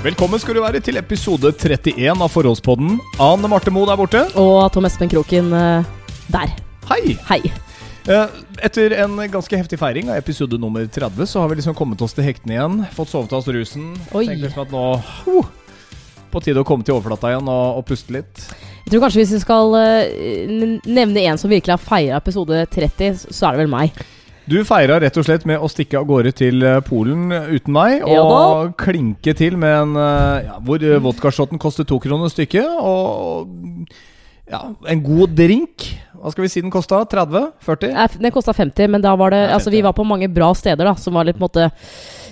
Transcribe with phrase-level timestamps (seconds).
[0.00, 2.94] Velkommen skal du være til episode 31 av Forholdspodden.
[3.20, 4.22] Anne Marte Moe der borte.
[4.40, 5.90] Og Tom Espen Kroken eh,
[6.32, 6.54] der.
[6.88, 7.18] Hei!
[7.28, 7.42] Hei.
[8.08, 12.00] Eh, Etter en ganske heftig feiring av episode nummer 30, så har vi liksom kommet
[12.00, 12.78] oss til hektene igjen.
[12.96, 13.90] Fått sovet oss rusen.
[14.16, 14.24] Oi.
[14.24, 14.84] Tenkt liksom at nå
[15.36, 15.50] oh,
[16.32, 18.46] På tide å komme til overflata igjen og, og puste litt.
[18.86, 23.26] Jeg tror kanskje hvis vi skal eh, nevne en som virkelig har feira episode 30,
[23.28, 24.00] så er det vel meg.
[24.50, 28.00] Du feira rett og slett med å stikke av gårde til eh, Polen uten meg.
[28.02, 32.66] Ja Og klinke til med en eh, ja, hvor eh, vodkashotten koster to kroner stykket.
[32.82, 33.92] Og
[34.50, 35.86] ja, en god drink.
[36.18, 37.04] Hva skal vi si den kosta?
[37.06, 37.46] 30?
[37.62, 37.94] 40?
[37.94, 40.50] Eh, Den kosta 50, men da var det Ja, Altså, vi var på mange bra
[40.58, 41.70] steder, da, som var litt på en måte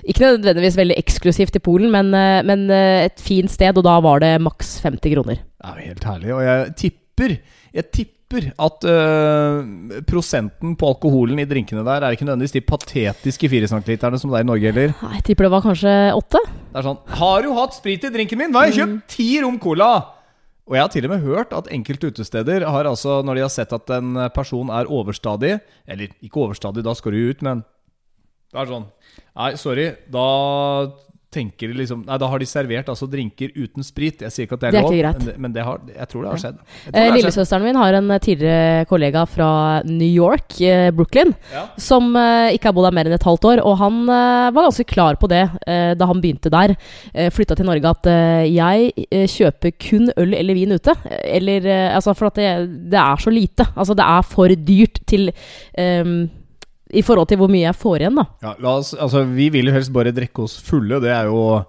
[0.02, 2.10] Ikke nødvendigvis veldig eksklusivt i Polen, men,
[2.50, 5.38] men et fint sted, og da var det maks 50 kroner.
[5.38, 6.34] Det er jo helt herlig.
[6.34, 7.38] Og jeg tipper
[7.78, 13.48] Jeg tipper at uh, prosenten på alkoholen i drinkene der er ikke nødvendigvis de patetiske
[13.48, 14.92] 4 centiliterne som det er i Norge heller.
[15.14, 16.42] Jeg tipper det var kanskje åtte.
[16.44, 18.52] Det er sånn Har du hatt sprit i drinken min?
[18.52, 19.08] Hva har jeg kjøpt?
[19.16, 19.90] Ti rom cola!
[20.68, 23.52] Og jeg har til og med hørt at enkelte utesteder har altså, når de har
[23.54, 25.54] sett at en person er overstadig
[25.88, 27.64] Eller ikke overstadig, da skal du ut, men
[28.52, 28.86] det er sånn
[29.38, 29.90] Nei, sorry.
[30.10, 30.26] Da
[31.30, 34.22] tenker liksom Nei, da har de servert altså drinker uten sprit.
[34.24, 35.18] Jeg sier ikke at det er, Det er lov, greit.
[35.18, 36.62] men, det, men det har, jeg tror det har skjedd.
[36.92, 37.08] Eh.
[37.18, 39.48] Lillesøsteren min har en eh, tidligere kollega fra
[39.84, 41.66] New York, eh, Brooklyn, Ja.
[41.76, 43.62] som eh, ikke har bodd der mer enn et halvt år.
[43.68, 46.74] Og han eh, var ganske klar på det eh, da han begynte der.
[47.12, 48.08] Eh, Flytta til Norge at
[48.48, 48.92] jeg
[49.28, 50.96] kjøper kun øl eller vin ute.
[51.28, 52.48] Eller Altså for at det,
[52.92, 53.68] det er så lite.
[53.76, 55.28] Altså det er for dyrt til
[55.78, 56.30] ehm,
[56.94, 58.24] I forhold til hvor mye jeg får igjen, da.
[58.42, 61.00] Ja, oss, altså, vi vil jo helst bare drikke oss fulle.
[61.04, 61.64] Det er jo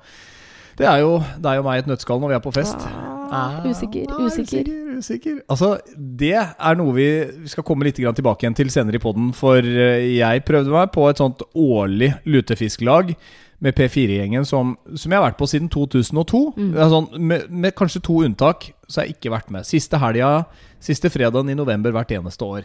[0.80, 2.86] Det er jo deg og meg i et nøttskall når vi er på fest.
[3.32, 4.64] Ah, usikker, Ah, usikker.
[4.64, 5.36] usikker, usikker.
[5.52, 7.08] Altså, det er noe vi,
[7.44, 9.34] vi skal komme litt grann tilbake igjen til senere i poden.
[9.36, 13.12] For eh, jeg prøvde meg på et sånt årlig lutefisklag
[13.60, 16.42] med P4-gjengen som, som jeg har vært på siden 2002.
[16.56, 16.74] Mm.
[16.96, 19.68] Sånn, med, med kanskje to unntak så har jeg ikke vært med.
[19.68, 20.46] Siste helga,
[20.80, 22.64] siste fredagen i november hvert eneste år.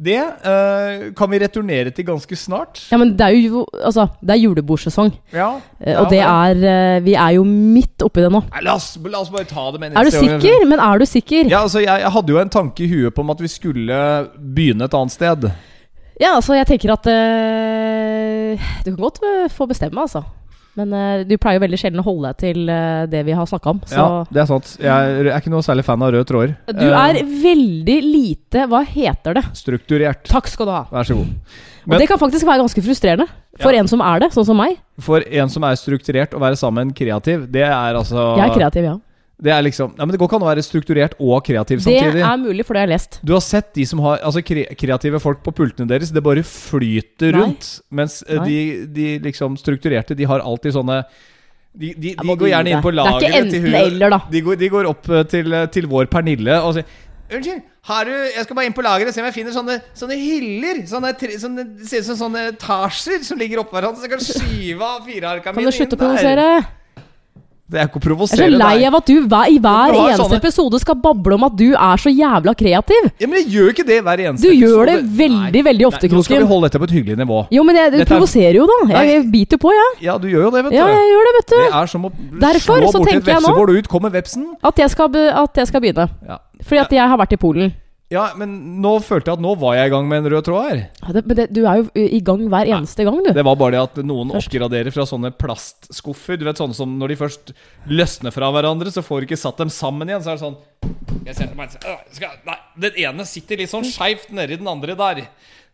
[0.00, 2.78] Det uh, kan vi returnere til ganske snart.
[2.88, 5.10] Ja, men det er jo altså, det er julebordsesong.
[5.34, 8.40] Ja, ja, og det er eh, Vi er jo midt oppi det nå.
[8.48, 10.64] Nei, la, oss, la oss bare ta det med Er du sikker?
[10.70, 11.50] Men er du sikker?
[11.52, 14.00] Ja, altså jeg, jeg hadde jo en tanke i huet på om at vi skulle
[14.38, 15.50] begynne et annet sted.
[16.20, 20.24] Ja, altså, jeg tenker at uh, Du kan godt eh, få bestemme, altså.
[20.78, 23.48] Men uh, du pleier jo veldig sjelden å holde deg til uh, det vi har
[23.50, 23.80] snakka om.
[23.90, 24.70] Så Ja, det er sant.
[24.80, 26.54] Jeg er ikke noe særlig fan av røde tråder.
[26.70, 29.44] du er veldig lite Hva heter det?
[29.50, 30.24] Eh, strukturert.
[30.30, 30.84] Takk skal du ha.
[30.92, 31.58] Vær så god.
[31.90, 33.26] Og det kan faktisk være ganske frustrerende
[33.58, 33.80] for Ja.
[33.80, 34.76] en som er det, sånn som meg.
[35.00, 38.84] For en som er strukturert, å være sammen kreativ, det er altså Jeg er kreativ,
[38.84, 38.98] ja.
[39.40, 41.96] Det er liksom ja, men Det går ikke an å være strukturert og kreativ Det
[42.20, 43.18] er mulig, for det har jeg lest.
[43.24, 46.44] Du har sett de som har Altså kre kreative folk på pultene deres, det bare
[46.46, 47.42] flyter Nei.
[47.42, 47.68] rundt.
[47.88, 48.48] Mens eh, Nei.
[48.48, 51.02] de, de liksom strukturerte, de har alltid sånne
[51.70, 54.18] De, de, de går gjerne inn på er lageret til enten eller.
[54.32, 56.98] De går, de går opp eh, til, eh, til vår Pernille og sier
[57.30, 59.76] Unnskyld, har du Jeg skal bare inn på lageret og se om jeg finner sånne,
[59.94, 60.80] sånne hyller.
[60.90, 64.02] Sånne, sånne, ser ut som sånne etasjer som ligger oppå hverandre.
[64.02, 66.18] Så jeg kan skyve av firearka Kan mine du slutte å inn der.
[66.18, 66.79] provosere?
[67.70, 68.86] Det er ikke å Jeg er så lei nei.
[68.88, 71.96] av at du hver, i hver eneste sånne- episode skal bable om at du er
[72.02, 73.10] så jævla kreativ.
[73.20, 74.58] Ja, men jeg gjør ikke det hver eneste episode.
[74.58, 76.18] Du gjør det veldig, veldig, veldig ofte, Kroken.
[76.18, 77.38] Nå skal vi holde dette på et hyggelig nivå.
[77.54, 78.78] Jo, men jeg, du Dette er- provoserer jo, da.
[78.90, 80.02] Jeg, jeg biter på, jeg.
[80.02, 80.76] Ja, du gjør jo det, vet du.
[80.76, 81.56] Ja, jeg gjør det, vet du.
[81.60, 84.46] Det er som å Derfor slå borti bort et vepsebol ut, kommer vepsen.
[84.64, 86.08] At jeg skal, at jeg skal begynne.
[86.26, 86.38] Ja.
[86.66, 87.72] Fordi at jeg har vært i Polen.
[88.10, 90.64] Ja, men nå følte jeg at nå var jeg i gang med en rød tråd
[90.66, 90.80] her.
[90.98, 93.28] Ja, det, men det, du er jo i gang hver eneste gang, du.
[93.36, 94.48] Det var bare det at noen Først.
[94.50, 96.40] oppgraderer fra sånne plastskuffer.
[96.40, 97.52] Du vet sånne som når de først
[97.86, 100.24] løsner fra hverandre, så får du ikke satt dem sammen igjen.
[100.26, 100.58] Så er det sånn
[101.28, 101.72] jeg ser på meg,
[102.16, 105.22] skal, Nei, den ene sitter litt sånn skeivt nedi den andre der.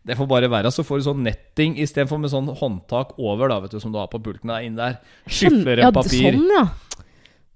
[0.07, 0.69] Det får bare være.
[0.71, 3.97] Så får du sånn netting istedenfor med sånn håndtak over, da, vet du, som du
[3.99, 4.53] har på pulten.
[4.53, 4.99] Der, inne der.
[5.25, 6.37] Skyfler en papir.
[6.37, 6.67] Sånn, ja.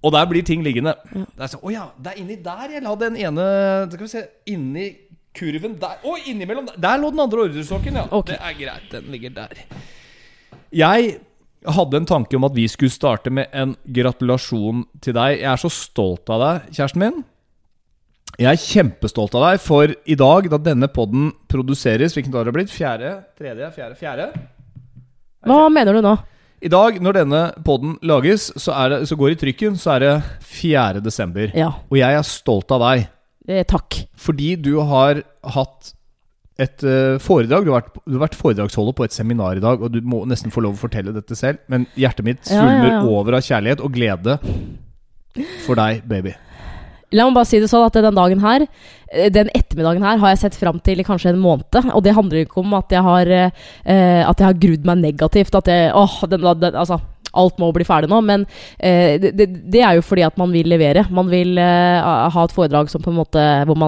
[0.01, 0.95] Og der blir ting liggende.
[1.13, 3.47] Det er sånn, Å ja, det er inni der jeg la den ene
[3.91, 4.87] Skal vi se Inni
[5.37, 5.99] kurven der.
[6.03, 6.79] Å, innimellom der.
[6.81, 8.07] Der lå den andre ordrestokken, ja.
[8.11, 8.35] Okay.
[8.35, 8.87] Det er greit.
[8.91, 9.61] Den ligger der.
[10.75, 11.13] Jeg
[11.77, 15.37] hadde en tanke om at vi skulle starte med en gratulasjon til deg.
[15.39, 17.21] Jeg er så stolt av deg, kjæresten min.
[18.41, 22.49] Jeg er kjempestolt av deg, for i dag, da denne podden produseres Hvilken dag har
[22.49, 22.73] det blitt?
[22.73, 23.11] Fjerde?
[23.37, 23.71] Tredje?
[23.75, 23.97] Fjerde?
[23.99, 24.27] Fjerde?
[25.47, 26.15] Hva mener du nå?
[26.61, 30.11] I dag, når denne podden lages, så, det, så går i trykken, så er det
[30.45, 31.01] 4.
[31.01, 31.49] desember.
[31.57, 33.07] Ja, Og jeg er stolt av deg,
[33.49, 34.03] eh, takk.
[34.13, 35.23] fordi du har
[35.55, 35.93] hatt
[36.61, 37.65] et uh, foredrag.
[37.65, 40.21] Du har, vært, du har vært foredragsholder på et seminar i dag, og du må
[40.29, 41.63] nesten få lov å fortelle dette selv.
[41.71, 43.01] Men hjertet mitt Ja, ja, ja.
[43.09, 44.37] over av kjærlighet og glede
[45.65, 46.35] for deg, baby.
[47.11, 50.33] La meg bare si det sånn at den dagen her eh, Den ettermiddagen her har
[50.33, 51.79] jeg sett fram til i kanskje en måned.
[51.91, 55.55] Og det handler ikke om at jeg har eh, At jeg har grudd meg negativt.
[55.55, 57.01] At jeg Åh, den, den, altså
[57.37, 58.19] alt må bli ferdig nå.
[58.25, 58.45] Men
[58.77, 61.05] eh, det, det, er jo fordi at man vil levere.
[61.13, 63.79] Man vil eh, ha et foredrag som på en måte hvor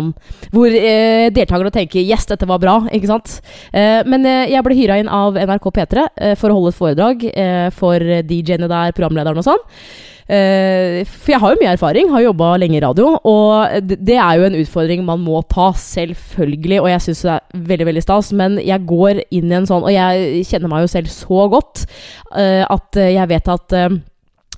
[0.53, 2.87] Hvor eh, deltakerne tenker 'yes, dette var bra'.
[2.93, 3.41] Ikke sant?
[3.73, 6.79] Eh, men eh, jeg ble hyra inn av NRK P3 eh, for å holde et
[6.79, 7.27] foredrag
[7.73, 9.61] for DJ-ene der, programlederen og sånn.
[10.23, 13.13] Uh, for jeg har jo mye erfaring, har jobba lenge i radio.
[13.27, 16.79] Og det, er jo en utfordring man må ta, selvfølgelig.
[16.81, 18.31] Og jeg syns det er veldig veldig stas.
[18.39, 21.85] Men jeg går inn i en sånn Og jeg kjenner meg jo selv så godt
[22.35, 24.01] uh, at jeg vet at uh,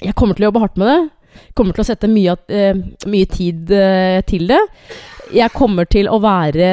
[0.04, 1.00] jeg kommer til å jobbe hardt med det.
[1.58, 2.36] Kommer til å sette mye,
[3.12, 3.72] mye tid
[4.28, 4.60] til det.
[5.36, 6.68] Jeg kommer til å være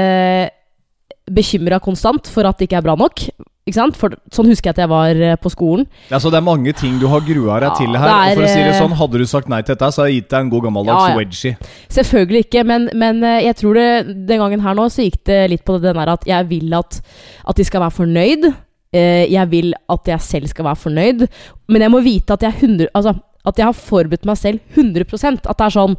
[1.30, 3.24] bekymra konstant for at det ikke er bra nok.
[3.62, 3.98] Ikke sant?
[3.98, 5.84] For Sånn husker jeg at jeg var eh, på skolen.
[6.10, 8.10] Ja, Så det er mange ting du har grua deg ja, til her.
[8.10, 10.10] Er, og for å si det sånn, Hadde du sagt nei til dette, så hadde
[10.10, 11.20] jeg gitt deg en god gammeldags ja, ja.
[11.20, 11.70] wedgie.
[11.94, 13.86] Selvfølgelig ikke, men, men, eh, jeg tror det
[14.26, 16.98] den gangen her nå så gikk det litt på det der at jeg vil at,
[17.46, 18.50] at de skal være fornøyd.
[18.98, 21.26] Eh, jeg vil at jeg selv skal være fornøyd.
[21.70, 23.14] Men jeg må vite at jeg, 100, altså,
[23.46, 25.96] at jeg har forberedt meg selv 100% At det er sånn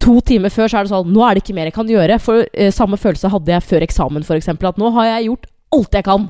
[0.00, 2.20] To timer før så er det sånn Nå er det ikke mer jeg kan gjøre.
[2.22, 4.52] For Samme følelse hadde jeg før eksamen, f.eks.
[4.54, 6.28] At nå har jeg gjort alt jeg kan.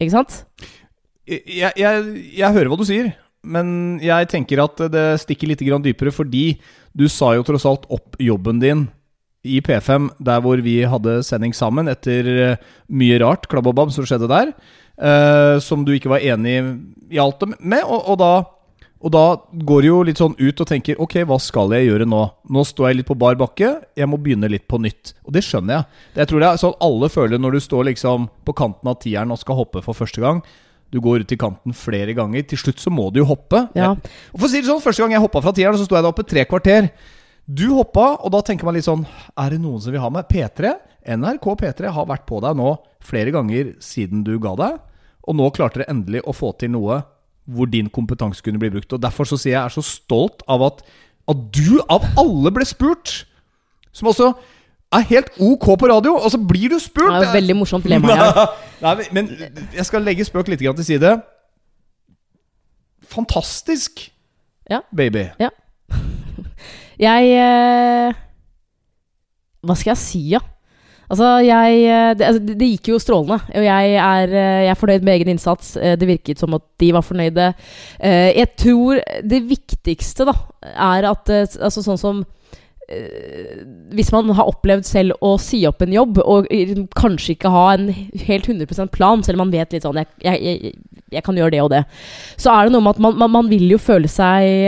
[0.00, 0.44] Ikke sant?
[1.28, 2.04] Jeg, jeg,
[2.34, 3.12] jeg, hører hva du sier,
[3.46, 6.58] men jeg tenker at det stikker litt dypere, fordi
[6.96, 8.88] du sa jo tross alt opp jobben din
[9.46, 12.56] i P5, der hvor vi hadde sending sammen, etter eh,
[12.88, 14.52] mye rart klabb som skjedde der,
[15.00, 16.58] eh, som du ikke var enig
[17.10, 18.32] i alt med, og, og da
[19.00, 19.24] og da
[19.64, 22.20] går det jo litt sånn ut og tenker Ok, hva skal jeg gjøre nå?
[22.52, 25.14] Nå står jeg litt på bar bakke, jeg må begynne litt på nytt.
[25.24, 26.00] Og det skjønner jeg.
[26.14, 28.98] Det jeg tror det er sånn alle føler når du står liksom på kanten av
[29.00, 30.42] tieren og skal hoppe for første gang.
[30.92, 32.44] Du går ut i kanten flere ganger.
[32.50, 33.62] Til slutt så må du jo hoppe.
[33.78, 33.94] Ja.
[33.94, 36.04] Og for å si det sånn, Første gang jeg hoppa fra tieren, så sto jeg
[36.04, 36.90] der oppe tre kvarter.
[37.46, 40.28] Du hoppa, og da tenker man litt sånn Er det noen som vil ha meg?
[40.28, 40.74] P3?
[41.16, 44.76] NRK P3 har vært på deg nå flere ganger siden du ga deg.
[45.24, 47.00] Og nå klarte dere endelig å få til noe
[47.54, 48.92] hvor din kompetanse kunne bli brukt.
[48.92, 50.82] Og Derfor så sier jeg jeg er så stolt av at,
[51.30, 53.24] at du av alle ble spurt!
[53.92, 54.30] Som også
[54.94, 57.10] er helt ok på radio, og så blir du spurt!
[57.10, 58.14] Det er jo veldig morsomt dilemma.
[58.14, 58.46] Ja.
[58.86, 59.30] Nei, men
[59.74, 61.16] jeg skal legge spøk litt til side.
[63.10, 64.06] Fantastisk,
[64.70, 64.80] ja.
[64.96, 65.26] baby.
[65.40, 65.50] Ja.
[67.00, 68.18] Jeg eh,
[69.64, 70.40] Hva skal jeg si, ja?
[71.10, 74.78] Altså, jeg eh, det, altså, det, gikk jo strålende, og jeg er, eh, jeg er,
[74.78, 75.72] fornøyd med egen innsats.
[75.76, 77.52] Eh, det virket som at de var fornøyde.
[78.00, 80.36] Jeg tror det viktigste, da,
[80.70, 82.22] er at Altså sånn som
[83.94, 86.48] hvis man har opplevd selv å si opp en jobb, og
[86.98, 87.84] kanskje ikke ha en
[88.26, 90.72] helt 100% plan, selv om man vet litt sånn jeg, jeg, jeg,
[91.14, 91.84] jeg, kan gjøre det og det,
[92.34, 94.66] så er det noe med at man, man, man vil jo føle seg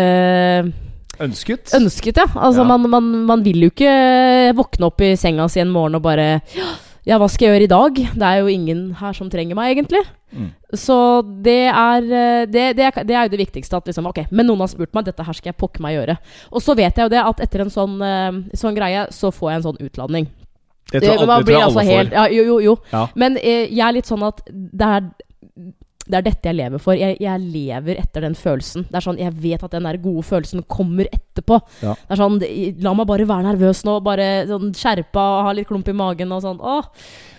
[0.00, 0.72] øh,
[1.20, 1.72] Ønsket?
[1.76, 2.26] Ønsket, ja.
[2.34, 2.68] Altså, ja.
[2.68, 6.40] Man, man, man, vil jo ikke våkne opp i senga si en morgen og bare
[7.08, 8.00] Ja, hva skal jeg gjøre i dag?
[8.20, 10.02] Det er jo ingen her som trenger meg, egentlig.
[10.36, 10.50] Mm.
[10.76, 10.96] Så
[11.44, 12.04] det er
[12.46, 13.76] det, det er det, er jo det viktigste.
[13.76, 16.18] At liksom, ok, Men noen har spurt meg, dette her skal jeg pokke meg gjøre.
[16.52, 19.50] Og så vet jeg jo det at etter en sånn, uh, sånn greie, så får
[19.50, 20.28] jeg en sånn utladning.
[20.90, 22.14] Det tror jeg, det tror jeg alle altså får.
[22.16, 22.76] Ja, jo, jo, jo.
[22.92, 23.04] Ja.
[23.14, 25.10] Men jeg er litt sånn at det er
[26.10, 26.98] det er dette jeg lever for.
[26.98, 28.86] Jeg, jeg, lever etter den følelsen.
[28.90, 31.60] Det er sånn, Jeg vet at den der gode følelsen kommer etterpå.
[31.84, 31.94] Ja.
[31.94, 32.38] Det er sånn,
[32.84, 33.98] La meg bare være nervøs nå.
[34.04, 36.58] Bare sånn skjerpa og ha litt klump i magen og sånn.
[36.60, 36.90] Åh.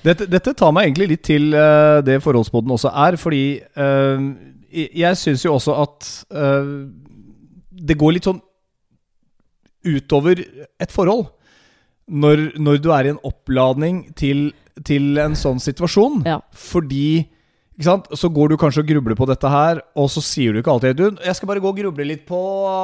[0.06, 3.44] Dette, dette tar meg egentlig litt til uh, det forholdsboden også er, fordi
[3.78, 4.32] uh,
[4.72, 6.88] jeg syns jo også at uh,
[7.82, 8.42] det går litt sånn
[9.86, 10.42] utover
[10.82, 11.28] et forhold.
[12.12, 14.50] Når, når du er i en oppladning til,
[14.88, 16.24] til en sånn situasjon.
[16.28, 16.42] Ja.
[16.52, 17.30] Fordi?
[17.84, 21.00] Så går du kanskje og grubler på dette her, og så sier du ikke alltid
[21.00, 22.42] Du, jeg skal bare gå og gruble litt på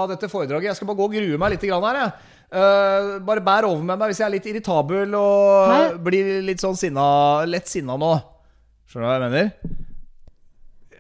[0.10, 0.72] dette foredraget.
[0.72, 2.34] Jeg skal bare gå og grue meg litt grann her, jeg.
[2.48, 5.80] Uh, bare bær over med meg hvis jeg er litt irritabel og Hæ?
[6.00, 7.08] blir litt sånn sinna,
[7.44, 8.14] lett sinna nå.
[8.88, 9.50] Skjønner du hva jeg mener?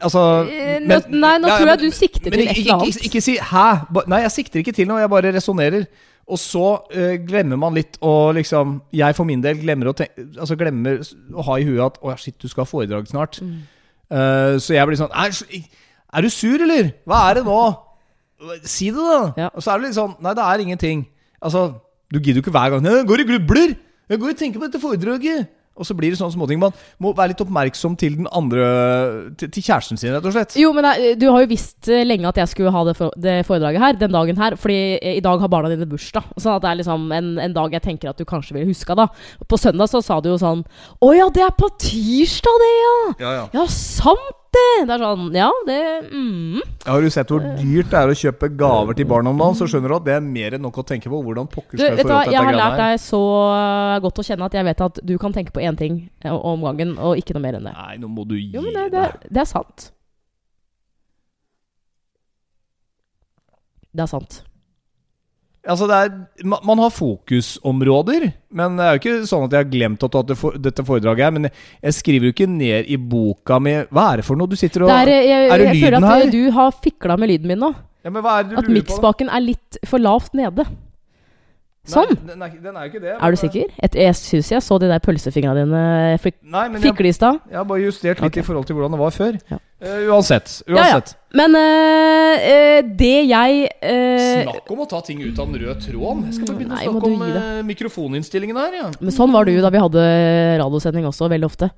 [0.03, 2.99] Altså men, nå, Nei, nå tror jeg du sikter til et eller annet.
[2.99, 4.03] Ikke, ikke, si 'hæ'.
[4.11, 5.87] Nei, jeg sikter ikke til noe, jeg bare resonnerer.
[6.27, 10.27] Og så uh, glemmer man litt å liksom Jeg for min del glemmer å, tenke,
[10.35, 10.99] altså glemmer
[11.31, 13.39] å ha i huet at 'å ja, shit, du skal ha foredrag snart'.
[13.41, 13.63] Mm.
[14.07, 16.93] Uh, så jeg blir sånn er, er, du sur, eller?
[17.07, 17.59] Hva er det nå?
[18.63, 19.19] Si det, da!
[19.35, 19.49] Ja.
[19.51, 21.03] Og så er det litt sånn Nei, det er ingenting.
[21.43, 21.67] Altså,
[22.13, 22.87] du gidder jo ikke hver gang.
[22.87, 23.75] Jeg går og grubler!
[24.07, 25.49] Jeg går og tenker på dette foredraget!
[25.77, 26.59] Og så blir det sånne småting.
[26.61, 28.67] Man må være litt oppmerksom til den andre
[29.37, 30.55] Til, til kjæresten sin, rett og slett.
[30.59, 33.13] Jo, men jeg, du har jo visst eh, lenge at jeg skulle ha det, for,
[33.19, 34.57] det, foredraget her den dagen her.
[34.59, 34.79] Fordi
[35.17, 36.33] i dag har barna dine bursdag.
[36.37, 38.97] Sånn at det er liksom en, en dag jeg tenker at du kanskje ville huska,
[38.97, 39.09] da.
[39.47, 40.63] På søndag så sa du jo sånn
[41.03, 42.97] Å ja, det er på tirsdag, det, ja!
[43.21, 43.47] Ja, ja.
[43.61, 44.63] ja sant det!
[44.87, 46.61] Er sånn Ja, det mm.
[46.85, 49.67] Har du sett hvor dyrt det er å kjøpe gaver til barn om dagen, så
[49.69, 51.21] skjønner du at det er mer enn nok å tenke på.
[51.25, 53.21] Hvordan pokker Du, skal vet jeg du hva, jeg har lært deg så
[54.05, 56.65] godt å kjenne at jeg vet at du kan tenke på én ting eh, om
[56.67, 57.75] gangen, og ikke noe mer enn det.
[57.77, 59.89] Nei, nå må du gi Jo, men det, det, det er sant.
[63.97, 64.41] Det er sant.
[65.67, 66.13] Altså, er,
[66.47, 70.33] man har fokusområder, men det er jo ikke sånn at jeg har glemt at du
[70.33, 71.35] har dette foredraget her.
[71.35, 74.55] Men jeg, skriver jo ikke ned i boka mi Hva er det for noe du
[74.59, 76.31] sitter og er, jeg, jeg, er det jeg føler at her?
[76.31, 77.73] du har fikla med lyden min nå.
[78.05, 80.65] ja, men hva er det du At miksspaken er litt for lavt nede.
[81.87, 82.15] Sånn.
[82.15, 83.13] Nei, den, er, den er jo ikke det.
[83.15, 83.69] Er du sikker?
[83.83, 85.83] Et, jeg syns jeg så de der pølsefingrene dine
[86.15, 86.35] jeg,
[86.83, 87.39] fikle i stad.
[87.47, 88.43] jeg har bare justert litt okay.
[88.43, 89.39] i forhold til hvordan det var før.
[89.51, 89.59] Ja.
[89.83, 90.59] Uh, uansett.
[90.67, 91.16] Uansett.
[91.35, 96.23] Men øh, det jeg øh, Snakk om å ta ting ut av den røde tråden.
[96.29, 98.77] Jeg skal bare begynne Nei, å snakke om eh, mikrofoninnstillingen her.
[98.79, 98.91] Ja.
[99.01, 100.05] Men sånn var du da vi hadde
[100.61, 101.71] radiosending også, veldig ofte.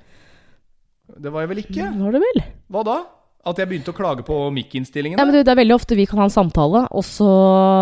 [1.20, 1.88] Det var jeg vel ikke?
[1.98, 2.44] Var det vel?
[2.70, 3.00] Hva da?
[3.50, 5.18] At jeg begynte å klage på mic-innstillingen?
[5.18, 7.30] Ja, men du, Det er veldig ofte vi kan ha en samtale, og så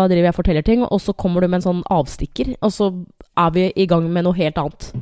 [0.08, 2.92] driver jeg og forteller ting, og så kommer du med en sånn avstikker, og så
[3.38, 4.92] er vi i gang med noe helt annet.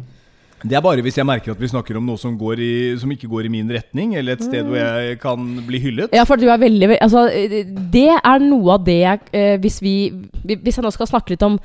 [0.67, 3.11] Det er bare hvis jeg merker at vi snakker om noe som, går i, som
[3.13, 6.15] ikke går i min retning, eller et sted hvor jeg kan bli hyllet.
[6.17, 7.27] Ja, for du er veldig Altså,
[7.93, 9.95] det er noe av det jeg eh, Hvis vi
[10.47, 11.59] Hvis jeg nå skal snakke litt om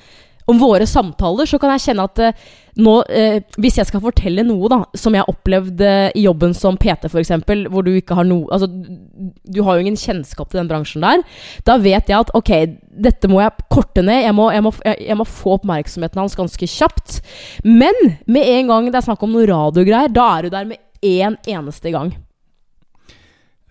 [0.45, 2.45] om våre samtaler, så kan jeg kjenne at eh,
[2.81, 6.55] nå eh, Hvis jeg skal fortelle noe da som jeg har opplevd eh, i jobben
[6.57, 7.33] som PT, f.eks.,
[7.71, 11.25] hvor du ikke har noe Altså, du har jo ingen kjennskap til den bransjen der.
[11.67, 12.51] Da vet jeg at ok,
[13.03, 14.23] dette må jeg korte ned.
[14.23, 17.19] Jeg må, jeg må, jeg, må få oppmerksomheten hans ganske kjapt.
[17.67, 20.81] Men med en gang det er snakk om noe radiogreier, da er du der med
[21.05, 22.15] én eneste gang.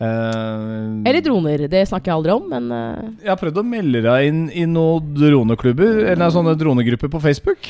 [0.00, 1.66] Eh, Eller droner.
[1.68, 4.64] Det snakker jeg aldri om, men uh, jeg har prøvd å melde deg inn i
[4.68, 7.68] noen droneklubber, eller noen sånne dronegrupper på Facebook.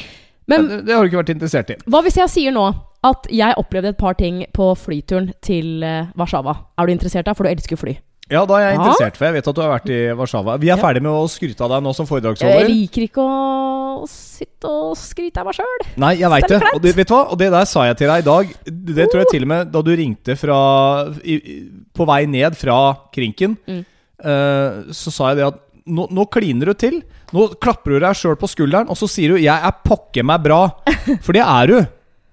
[0.51, 1.79] Men det, det har du ikke vært interessert i.
[1.91, 2.69] hva hvis jeg sier nå
[3.07, 6.57] at jeg opplevde et par ting på flyturen til eh, Warszawa?
[6.79, 7.35] Er du interessert da?
[7.37, 7.95] For du elsker fly.
[8.31, 10.55] Ja, da er jeg interessert, for jeg vet at du har vært i Warszawa.
[10.63, 10.83] Vi er Ja.
[10.83, 15.39] ferdig med å skryte av deg nå som Jeg liker ikke å sitte og skryte
[15.39, 15.87] av meg sjøl.
[15.97, 16.63] Nei, jeg veit Det.
[16.75, 17.33] Og det, vet du hva?
[17.33, 18.55] Og det der sa jeg til deg i dag.
[18.65, 22.97] Det tror jeg til og med da du ringte fra i- På vei ned fra
[23.13, 23.85] Krinken, Mm.
[24.25, 27.03] uh, så sa jeg det at nå, nå kliner du til.
[27.33, 30.43] Nå klapper du deg sjøl på skulderen, og så sier du 'jeg er pokker meg
[30.43, 30.73] bra'.
[31.23, 31.79] For det er du.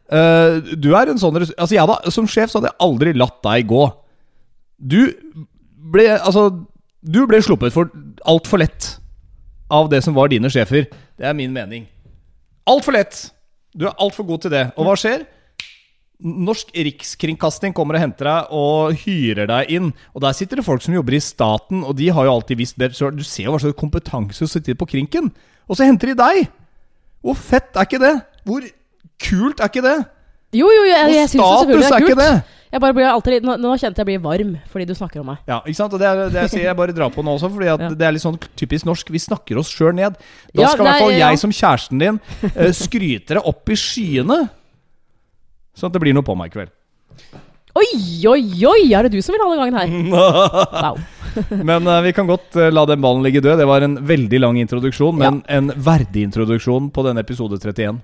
[0.10, 3.42] Uh, du er en sånn Altså, jeg da, som sjef så hadde jeg aldri latt
[3.42, 3.92] deg gå.
[4.80, 5.14] Du
[5.94, 6.50] ble Altså,
[7.02, 7.92] du ble sluppet for
[8.28, 8.98] altfor lett
[9.72, 10.88] av det som var dine sjefer.
[11.18, 11.88] Det er min mening.
[12.68, 13.28] Altfor lett!
[13.78, 14.64] Du er altfor god til det.
[14.80, 15.26] Og hva skjer?
[16.18, 19.92] Norsk rikskringkasting kommer og henter deg og hyrer deg inn.
[20.16, 22.80] Og der sitter det folk som jobber i staten, og de har jo alltid visst
[22.82, 22.94] det.
[22.98, 25.30] Du ser jo hva slags kompetanse som sitter på krinken.
[25.68, 26.48] Og så henter de deg!
[27.22, 28.14] Hvor fett er ikke det?
[28.48, 28.66] Hvor
[29.22, 29.98] kult er ikke det?
[30.56, 32.57] Jo, jo, jeg, Hvor jeg syns jo selvfølgelig status det er er ikke det?
[32.68, 35.38] Jeg bare blir alltid, nå, nå kjente jeg blir varm fordi du snakker om meg.
[35.48, 35.94] Ja, ikke sant?
[35.96, 37.78] Og det er det jeg sier jeg bare drar på nå også, fordi Ja.
[37.80, 39.12] det er litt sånn typisk norsk.
[39.16, 40.18] Vi snakker oss sjøl ned.
[40.52, 41.30] Da Ja, skal i hvert fall ja.
[41.30, 44.42] jeg som kjæresten din uh, skryte deg opp i skyene.
[45.78, 46.74] Sånn at det blir noe på meg i kveld.
[47.78, 47.86] Oi,
[48.26, 48.80] oi, oi!
[48.98, 49.92] Er det du som vil ha den gangen her?
[50.88, 50.98] Wow.
[51.54, 53.60] Men uh, vi kan godt uh, la den ballen ligge død.
[53.62, 58.00] Det var en veldig lang introduksjon, men en verdig introduksjon på denne episode 31.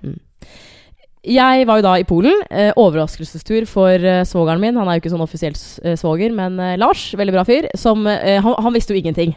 [1.24, 2.42] Jeg var jo da i Polen.
[2.52, 4.76] Eh, overraskelsestur for eh, svogeren min.
[4.76, 8.04] Han er jo ikke sånn offisiell eh, svoger, men eh, Lars, veldig bra fyr, som
[8.10, 9.32] eh, han, han visste jo ingenting.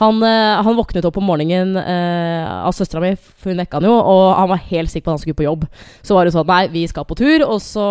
[0.00, 3.94] Han, eh, han våknet opp om morgenen av søstera mi, for hun vekka han jo,
[3.96, 5.66] og han var helt sikker på at han skulle på jobb.
[6.00, 7.44] Så var det sånn Nei, vi skal på tur.
[7.44, 7.86] Og så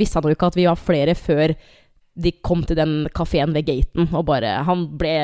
[0.00, 1.54] visste han jo ikke at vi var flere før
[2.18, 5.14] de kom til den kafeen ved gaten, og bare Han ble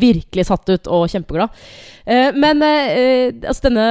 [0.00, 1.52] virkelig satt ut og kjempeglad.
[2.08, 3.86] Eh, men eh, altså denne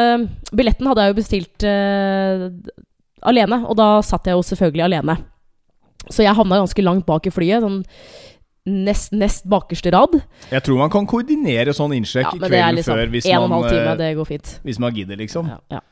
[0.51, 2.47] billetten hadde jeg jo bestilt eh,
[3.27, 5.17] alene, og da satt jeg jo selvfølgelig alene.
[6.07, 7.81] Så jeg havna ganske langt bak i flyet, sånn
[8.67, 10.17] nest, nest bakerste rad.
[10.51, 13.53] Jeg tror man kan koordinere sånn innsjekk Ja, kvelden liksom før hvis en og en
[13.53, 14.59] man, time, eh, det går fint.
[14.67, 15.47] hvis man gidder, liksom.
[15.51, 15.83] Ja, ja.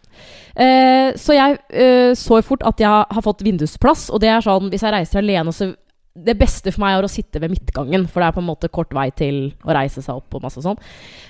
[0.56, 4.70] Eh, så jeg eh, så fort at jeg har fått vindusplass, og det er sånn
[4.72, 5.74] hvis jeg reiser alene så
[6.16, 8.70] Det beste for meg er å sitte ved midtgangen, for det er på en måte
[8.72, 10.78] kort vei til å reise seg opp og masse sånn.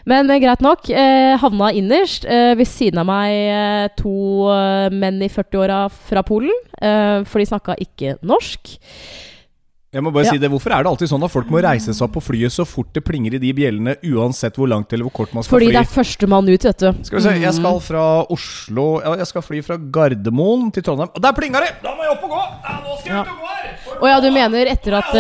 [0.06, 0.88] Men eh, greit nok.
[0.94, 2.28] Eh, havna innerst.
[2.30, 4.14] Eh, ved siden av meg eh, to
[4.54, 8.76] eh, menn i 40-åra fra Polen, eh, for de snakka ikke norsk.
[9.96, 10.32] Jeg må bare Ja.
[10.36, 12.52] si det, Hvorfor er det alltid sånn at folk må reise seg opp på flyet
[12.52, 15.56] så fort det plinger i de bjellene, uansett hvor langt eller hvor kort man skal
[15.56, 15.76] Fordi fly?
[15.78, 16.90] det er førstemann ut, vet du.
[17.08, 21.10] Skal vi se, Jeg skal fra Oslo jeg skal fly fra Gardermoen til Trondheim.
[21.16, 21.72] Og der plinga det!
[21.82, 22.44] Da må jeg opp og gå!
[22.68, 23.55] Ja, nå skal jeg ut og gå!
[24.02, 25.12] Å ja, du mener etter at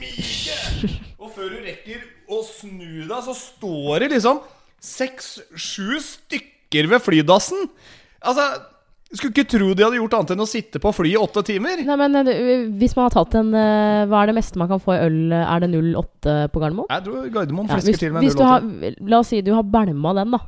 [0.00, 0.56] mige!
[1.20, 4.42] Og før du rekker å snu deg, så står det liksom
[4.80, 7.68] seks-sju stykker ved flydassen.
[8.20, 8.46] Altså
[9.10, 11.80] Skulle ikke tro de hadde gjort annet enn å sitte på fly i åtte timer.
[11.82, 14.82] Nei, men eh, hvis man har tatt en eh, Hva er det meste man kan
[14.82, 15.16] få i øl?
[15.34, 16.86] Er det 08 på Gardermoen?
[16.92, 18.52] Jeg tror Gardermoen Ja, hvis, til med hvis du 08.
[18.52, 20.40] har, la oss si du har bælma den, da.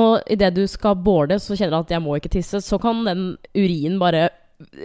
[0.00, 2.58] Og idet du skal borde så kjenner du at jeg må ikke tisse.
[2.66, 3.24] Så kan den
[3.54, 4.26] urinen bare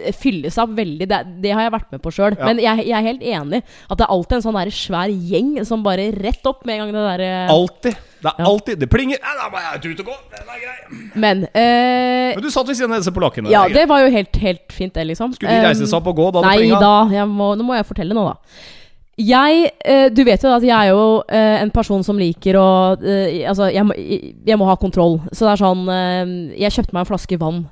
[0.04, 1.06] eh, fylle seg opp veldig.
[1.10, 2.36] Det, det har jeg vært med på sjøl.
[2.38, 2.44] Ja.
[2.48, 5.52] Men jeg, jeg er helt enig at det er alltid en sånn der svær gjeng
[5.68, 7.98] som bare rett opp med en gang det derre Alltid.
[8.22, 8.46] Det er Ja.
[8.48, 9.18] alltid Det plinger.
[9.22, 10.16] Ja, da må jeg ut og gå.
[10.32, 10.78] Den er grei.
[11.14, 13.50] Men eh, Men du satt ved siden av disse polakkene.
[13.52, 15.34] Ja, det var jo helt, helt fint, det, liksom.
[15.36, 16.80] Skulle de reise seg opp og gå da det Nei plinga?
[16.80, 18.72] da, jeg må, nå må jeg fortelle noe, da.
[19.16, 22.66] Jeg, eh, du vet jo at jeg er jo eh, en person som liker å
[23.00, 25.20] eh, Altså, jeg, må- jeg må ha kontroll.
[25.32, 27.62] Så det er sånn eh, Jeg kjøpte meg en flaske vann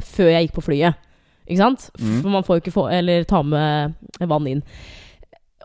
[0.00, 0.96] før jeg gikk på flyet.
[1.48, 1.88] Ikke sant?
[1.98, 2.18] Mm.
[2.22, 3.94] For man får jo ikke få, eller ta med
[4.28, 4.62] vann inn.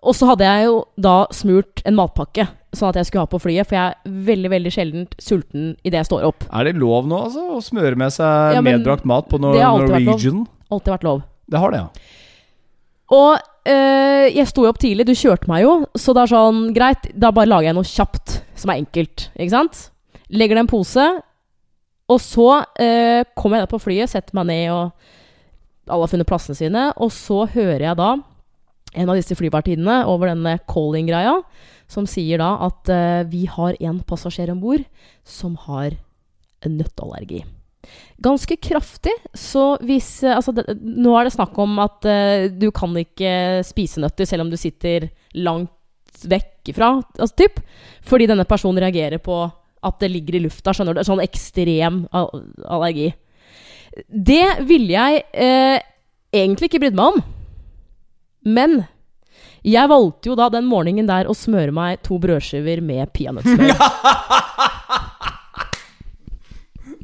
[0.04, 3.40] Og så hadde jeg jo da smurt en matpakke, sånn at jeg skulle ha på
[3.44, 3.68] flyet.
[3.70, 6.48] For jeg er veldig veldig sjelden sulten idet jeg står opp.
[6.52, 7.46] Er det lov nå, altså?
[7.56, 9.62] Å smøre med seg Ja, medbrakt mat på Norwegian?
[9.62, 10.44] det har alltid vært lov.
[10.74, 11.24] Alltid vært lov.
[11.54, 12.12] Det har det, ja.
[13.14, 13.34] Og
[13.70, 17.10] øh, jeg sto jo opp tidlig, du kjørte meg jo, så det er sånn greit,
[17.20, 19.82] da bare lager jeg noe kjapt som er enkelt, ikke sant?
[20.34, 21.08] Legger det i en pose,
[22.10, 25.12] og så øh, kommer jeg ned på flyet, setter meg ned, og
[25.90, 28.14] alle har funnet plassene sine, og så hører jeg da
[28.94, 31.40] en av disse flyvertinnene over denne calling-greia,
[31.90, 34.86] som sier da at uh, vi har en passasjer om bord
[35.28, 35.98] som har
[36.64, 37.44] nøtteallergi.
[38.24, 42.70] Ganske kraftig, så hvis eh, Altså, det, nå er det snakk om at uh, du
[42.72, 47.60] kan ikke spise nøtter selv om du sitter langt vekk ifra, altså typ.
[48.08, 49.42] Fordi denne personen reagerer på
[49.84, 51.04] at det ligger i lufta, skjønner du.
[51.04, 52.30] Sånn ekstrem al
[52.64, 53.10] allergi.
[54.08, 55.80] Det ville jeg eh,
[56.34, 57.22] egentlig ikke brydd meg om.
[58.44, 58.84] Men
[59.64, 63.78] jeg valgte jo da den morgenen der å smøre meg to brødskiver med peanøttsmør.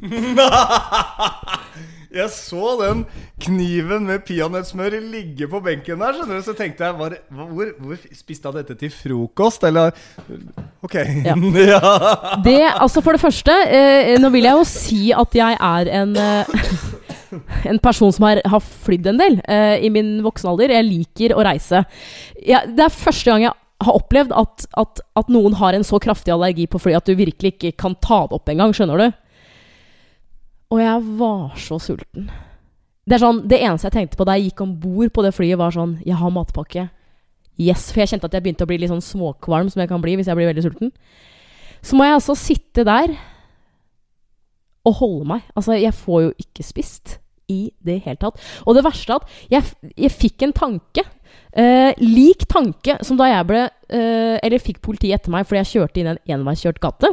[2.10, 3.04] Jeg så den
[3.38, 8.00] kniven med peanøttsmør ligge på benken der, skjønner du, så tenkte jeg var, hvor, hvor
[8.18, 9.94] spiste han dette til frokost, eller
[10.82, 10.96] Ok.
[10.96, 11.36] Ja.
[11.74, 11.80] ja.
[12.42, 16.16] Det, altså For det første, eh, nå vil jeg jo si at jeg er en
[16.18, 16.58] eh,
[17.70, 20.72] En person som har, har flydd en del eh, i min voksen alder.
[20.74, 21.84] Jeg liker å reise.
[22.42, 23.54] Jeg, det er første gang jeg
[23.86, 27.14] har opplevd at, at, at noen har en så kraftig allergi på fly at du
[27.14, 28.74] virkelig ikke kan ta det opp engang.
[28.74, 29.20] Skjønner du?
[30.70, 32.30] Og jeg var så sulten.
[33.10, 35.58] Det sånn, det eneste jeg tenkte på da jeg gikk om bord på det flyet,
[35.58, 36.86] var sånn Jeg har matpakke.
[37.60, 40.02] Yes, For jeg kjente at jeg begynte å bli litt sånn småkvalm, som jeg kan
[40.02, 40.92] bli hvis jeg blir veldig sulten.
[41.82, 43.16] Så må jeg altså sitte der
[44.86, 45.48] og holde meg.
[45.58, 47.18] Altså, jeg får jo ikke spist
[47.50, 48.38] i det hele tatt.
[48.64, 51.04] Og det verste er at jeg, jeg fikk en tanke.
[51.52, 55.68] Eh, lik tanke som da jeg ble eh, Eller fikk politiet etter meg fordi jeg
[55.72, 57.10] kjørte inn en enveiskjørt gate.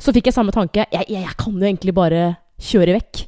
[0.00, 0.86] Så fikk jeg samme tanke.
[0.88, 2.22] Jeg, jeg, jeg kan jo egentlig bare
[2.58, 3.24] kjøre vekk.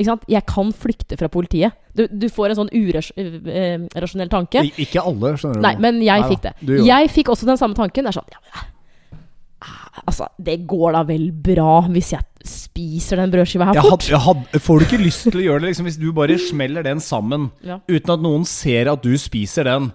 [0.00, 0.22] Ikke sant?
[0.30, 1.74] Jeg kan flykte fra politiet.
[1.94, 4.62] Du, du får en sånn urasjonell tanke.
[4.64, 5.64] I- Ikke alle, skjønner du.
[5.66, 6.52] Nei, men jeg Nei fikk det.
[6.64, 8.04] du Jeg fikk også den samme tanken.
[8.06, 9.20] Det er sånn ja, men,
[9.66, 14.06] ah, Altså, det går da vel bra hvis jeg spiser den brødskiva her jeg fort?
[14.06, 16.38] had, jeg had, får du ikke lyst til å gjøre det liksom, hvis du bare
[16.40, 17.80] smeller den sammen Ja.
[17.90, 19.90] uten at noen ser at du spiser den?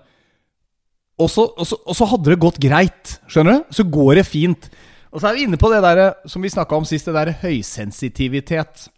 [1.17, 3.74] Og så, og, så, og så hadde det gått greit, skjønner du?
[3.74, 4.69] Så går det fint.
[5.15, 7.32] Og så er vi inne på det der som vi snakka om sist, det der
[7.39, 8.89] høysensitivitet.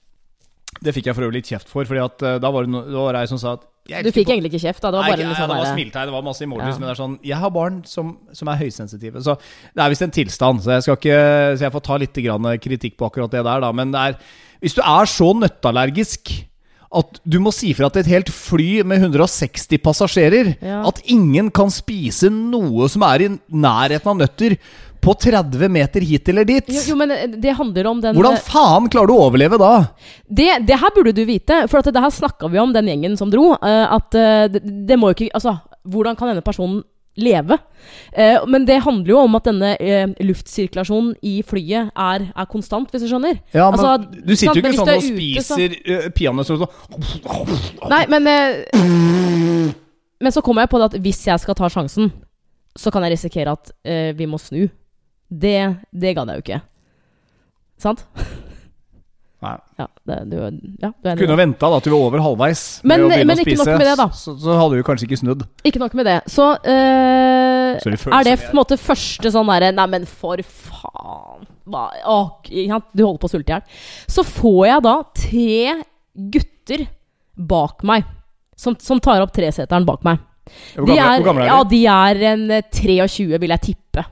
[0.84, 2.82] Det fikk jeg for øvrig litt kjeft for, Fordi at eh, da var det, no,
[2.86, 4.92] da var ei som sa at jeg Du fikk på- egentlig ikke kjeft, da.
[4.92, 6.78] Det var bare nei, liksom, ja, det var smiltegn, det var masse emojis, Ja.
[6.80, 9.22] men det er sånn Jeg har barn som, som er høysensitive.
[9.24, 12.14] Så det er visst en tilstand, så jeg skal ikke Så jeg får ta litt
[12.14, 13.72] grann kritikk på akkurat det der, da.
[13.72, 14.18] Men er
[14.62, 16.44] Hvis du er så nøtteallergisk
[16.90, 20.88] at du må si fra til et helt fly med 160 passasjerer Ja.
[20.88, 24.58] at ingen kan spise noe som er i nærheten av nøtter,
[25.08, 26.68] på 30 meter hit eller dit.
[26.76, 29.72] jo, jo, men eh, det handler om den Hvordan faen klarer du å overleve da?
[30.28, 33.16] det, det her burde du vite, for at det her snakka vi om, den gjengen
[33.18, 33.54] som dro.
[33.58, 36.84] eh, at eh, det, det må jo ikke Altså, hvordan kan denne personen
[37.18, 37.56] leve?
[38.14, 42.92] Eh, men det handler jo om at denne eh, luftsirkulasjonen i flyet er, er konstant,
[42.94, 43.40] hvis du skjønner.
[43.56, 46.68] Ja, men Altså, Du sitter jo ikke sånn og ute, så- spiser uh, peanøtter og
[46.68, 49.74] sånn Nei, men eh,
[50.22, 52.12] Men så kommer jeg på det at hvis jeg skal ta sjansen,
[52.78, 54.68] så kan jeg risikere at eh, vi må snu.
[55.28, 55.58] Det,
[55.92, 56.62] det gadd jeg jo ikke.
[57.82, 58.06] Sant?
[59.38, 59.54] Nei.
[59.78, 60.38] Ja, det, du,
[60.82, 61.10] ja, du.
[61.12, 62.62] Kunne jo venta til vi var over halvveis.
[62.82, 64.08] Men- med å begynne men å ikke nok med det, da.
[64.18, 65.44] Så, så hadde vi kanskje ikke snudd.
[65.68, 66.16] Ikke nok med det.
[66.34, 70.42] Så eh, Sorry, følelser er det på en måte første sånn derre Nei, men for
[70.42, 71.46] faen.
[71.68, 73.80] Hva, å, du holder på å sulte i hjel.
[74.10, 75.78] Så får jeg da tre
[76.34, 76.88] gutter
[77.38, 78.08] bak meg,
[78.58, 80.24] som, som tar opp treseteren bak meg.
[80.74, 81.70] Hvor De gamle, er, hvor gamle er ja, de?
[81.76, 84.08] de er en eh, 23, vil jeg tippe.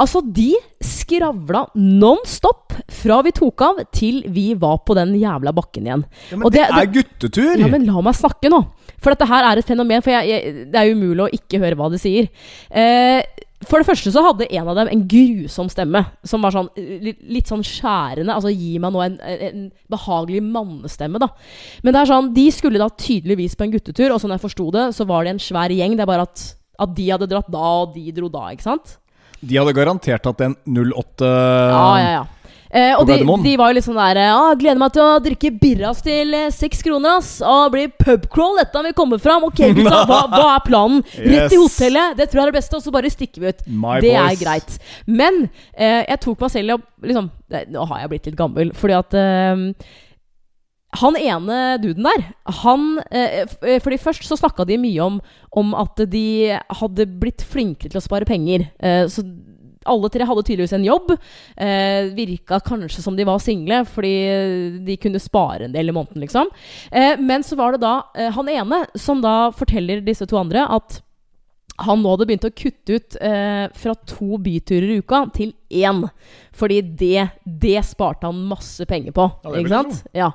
[0.00, 5.52] Altså, de skravla non stop fra vi tok av til vi var på den jævla
[5.56, 6.04] bakken igjen.
[6.30, 7.52] Ja, men det, det- er guttetur!
[7.60, 8.62] Ja, men la meg snakke nå.
[9.00, 11.76] For dette her er et fenomen, for jeg, jeg, det er umulig å ikke høre
[11.78, 12.28] hva de sier.
[12.70, 13.22] Eh,
[13.68, 16.70] for det første så hadde en av dem en grusom stemme, som var sånn
[17.04, 18.32] litt, litt sånn skjærende.
[18.32, 21.28] Altså gi meg nå en, en behagelig mannestemme, da.
[21.84, 24.70] Men det er sånn, de skulle da tydeligvis på en guttetur, og sånn jeg forsto
[24.76, 25.96] det, så var det en svær gjeng.
[25.98, 26.46] Det er bare at,
[26.80, 28.96] at de hadde dratt da, og de dro da, ikke sant?
[29.40, 32.26] De hadde garantert hatt en 08 Ja, ja, ja.
[32.70, 35.48] Eh, og de, de var jo litt sånn der ah, 'Gleder meg til å drikke
[35.58, 39.48] birras til eh, seks kroner, ass.' Og blir pubcrawl, dette vi kommer fram.
[39.48, 41.02] Ok, gutta, hva, hva er planen?
[41.18, 42.14] Rett i hotellet.
[42.20, 43.64] Det tror jeg er det beste, og så bare stikker vi ut.
[43.66, 44.78] My det er greit.
[45.10, 47.32] Men eh, jeg tok meg selv i å liksom
[47.74, 49.64] Nå har jeg blitt litt gammel, fordi at eh,
[50.98, 52.24] han ene duden der,
[52.62, 55.20] han eh, eh, Fordi først så snakka de mye om,
[55.54, 58.66] om at de hadde blitt flinkere til å spare penger.
[58.82, 59.22] Eh, så
[59.88, 61.12] alle tre hadde tydeligvis en jobb.
[61.56, 64.16] Eh, virka kanskje som de var single, fordi
[64.86, 66.50] de kunne spare en del i måneden, liksom.
[66.90, 67.94] Eh, men så var det da
[68.34, 71.00] han ene som da forteller disse to andre at
[71.80, 76.02] han nå hadde begynt å kutte ut eh, fra to byturer i uka til én.
[76.56, 79.28] Fordi det, det sparte han masse penger på.
[79.44, 80.02] Ja, ikke sant?
[80.16, 80.30] Ja.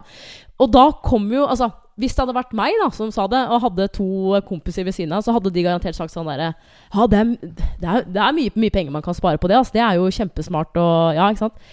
[0.62, 3.64] Og da kom jo Altså, hvis det hadde vært meg da som sa det, og
[3.64, 6.54] hadde to kompiser ved siden av, så hadde de garantert sagt sånn derre
[6.92, 7.36] Ja, det er,
[7.80, 9.60] det er, det er mye, mye penger man kan spare på det.
[9.62, 9.78] Altså.
[9.78, 11.70] Det er jo kjempesmart og Ja, ikke sant?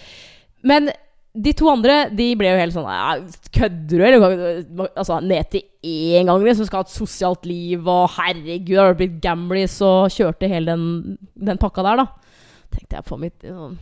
[0.63, 0.93] Men
[1.33, 3.15] de to andre de ble jo helt sånn ja,
[3.57, 4.87] Kødder du, eller?
[4.93, 6.69] Altså, ned til én gang, liksom.
[6.69, 11.17] Skal ha et sosialt liv, og herregud, har du blitt gamlis og kjørte hele den,
[11.49, 12.39] den pakka der, da.
[12.73, 13.77] Tenkte jeg på mitt sånn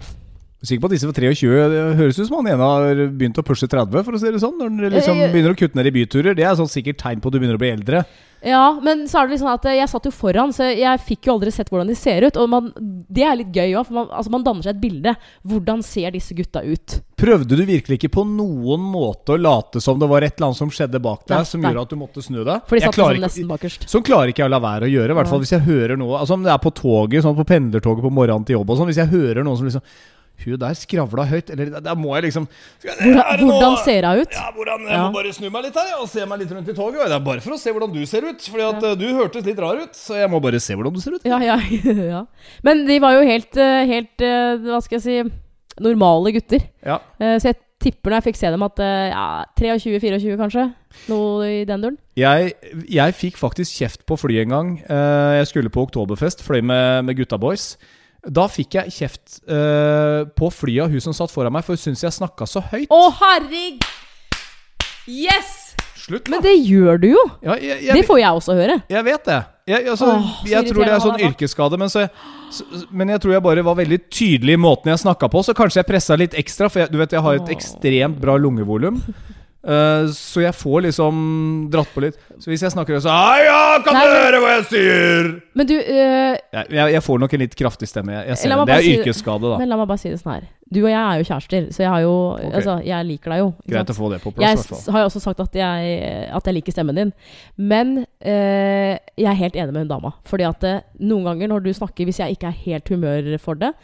[0.62, 1.62] Sikker på at disse var 23.
[1.74, 4.42] Det høres ut som han ene har begynt å pushe 30, for å si det
[4.44, 4.60] sånn.
[4.60, 6.36] Når han liksom Eh, begynner å kutte ned i byturer.
[6.38, 8.04] Det er sånn sikkert tegn på at du begynner å bli eldre.
[8.46, 11.28] Ja, men så er det sånn at eh, jeg satt jo foran, så jeg fikk
[11.28, 12.38] jo aldri sett hvordan de ser ut.
[12.42, 12.70] Og man,
[13.10, 15.16] det er litt gøy òg, for man, altså man danner seg et bilde.
[15.50, 16.96] Hvordan ser disse gutta ut?
[17.22, 20.62] Prøvde du virkelig ikke på noen måte å late som det var et eller annet
[20.62, 21.70] som skjedde bak deg, Nei, som nei.
[21.74, 22.64] gjorde at du måtte snu deg?
[22.70, 23.90] For de satt liksom nesten bakerst.
[23.90, 25.14] Sånn klarer ikke jeg å la være å gjøre.
[25.14, 27.46] I hvert fall hvis jeg hører noe Altså Om det er på toget, sånn på
[27.50, 28.90] pendlertoget på morgenen til jobb og sånn.
[28.94, 29.86] Hvis jeg hører noen som liksom
[30.46, 32.48] Hun der skravla høyt, eller da- må jeg liksom
[32.80, 34.32] skal Hvordan, hvordan ser hun ut?
[34.34, 35.04] Ja, hvordan, Jeg Ja.
[35.08, 37.06] må bare snu meg litt her og se meg litt rundt i toget.
[37.06, 38.40] Det er bare for å se hvordan du ser ut.
[38.42, 38.96] Fordi at ja.
[38.96, 41.26] du hørtes litt rar ut, så jeg må bare se hvordan du ser ut.
[41.26, 41.58] Ja, ja,
[42.16, 42.26] ja.
[42.64, 45.32] Men de var jo helt, eh, helt eh, Hva skal jeg si
[45.82, 46.62] normale gutter.
[46.86, 47.00] Ja.
[47.20, 50.66] Eh, Så jeg tipper når jeg fikk se dem at eh, ja, 23-24 kanskje.
[51.10, 51.98] Noe i den duren.
[52.20, 52.52] Jeg,
[52.92, 54.70] jeg fikk faktisk kjeft på flyet en gang.
[54.84, 57.78] Eh, Jeg skulle på Oktoberfest, fløy med, med gutta boys.
[58.22, 61.82] Da fikk jeg kjeft uh, på flyet av hun som satt foran meg, for hun
[61.82, 62.92] syntes jeg snakka så høyt.
[62.94, 63.88] Å, herregud!
[65.10, 65.72] Yes!
[66.02, 66.36] Slutt, da!
[66.36, 67.24] Men det gjør du jo.
[67.46, 68.78] Ja, jeg, jeg, Det får jeg også høre.
[68.90, 69.40] jeg vet det.
[69.72, 72.06] Jeg, altså, Åh, jeg tror det er sånn yrkesskade, men, så,
[72.54, 75.56] så, men jeg tror jeg bare var veldig tydelig i måten jeg snakka på, så
[75.58, 78.98] kanskje jeg pressa litt ekstra, for jeg, du vet, jeg har et ekstremt bra lungevolum.
[79.62, 81.18] Eh, så jeg får liksom
[81.74, 82.18] dratt på litt.
[82.42, 85.30] Så hvis jeg snakker sånn ja, kan Nei, du høre hva jeg sier?
[85.54, 88.16] Men du uh, Jeg, jeg, får nok en litt kraftig stemme.
[88.16, 88.66] Jeg, jeg ser det.
[88.72, 89.62] det er yrkesskade, da.
[89.62, 90.50] Men la meg bare si det sånn her.
[90.72, 92.52] Du og jeg er jo kjærester, så jeg har jo okay.
[92.58, 93.48] Altså, jeg liker deg jo.
[93.68, 93.94] Greit sant?
[93.94, 95.98] å få det på plass, Jeg har jo også sagt at jeg,
[96.32, 97.12] at jeg liker stemmen din.
[97.60, 100.16] Men uh, jeg er helt enig med hun dama.
[100.32, 103.76] Fordi at noen ganger når du snakker, hvis jeg ikke er helt humør for det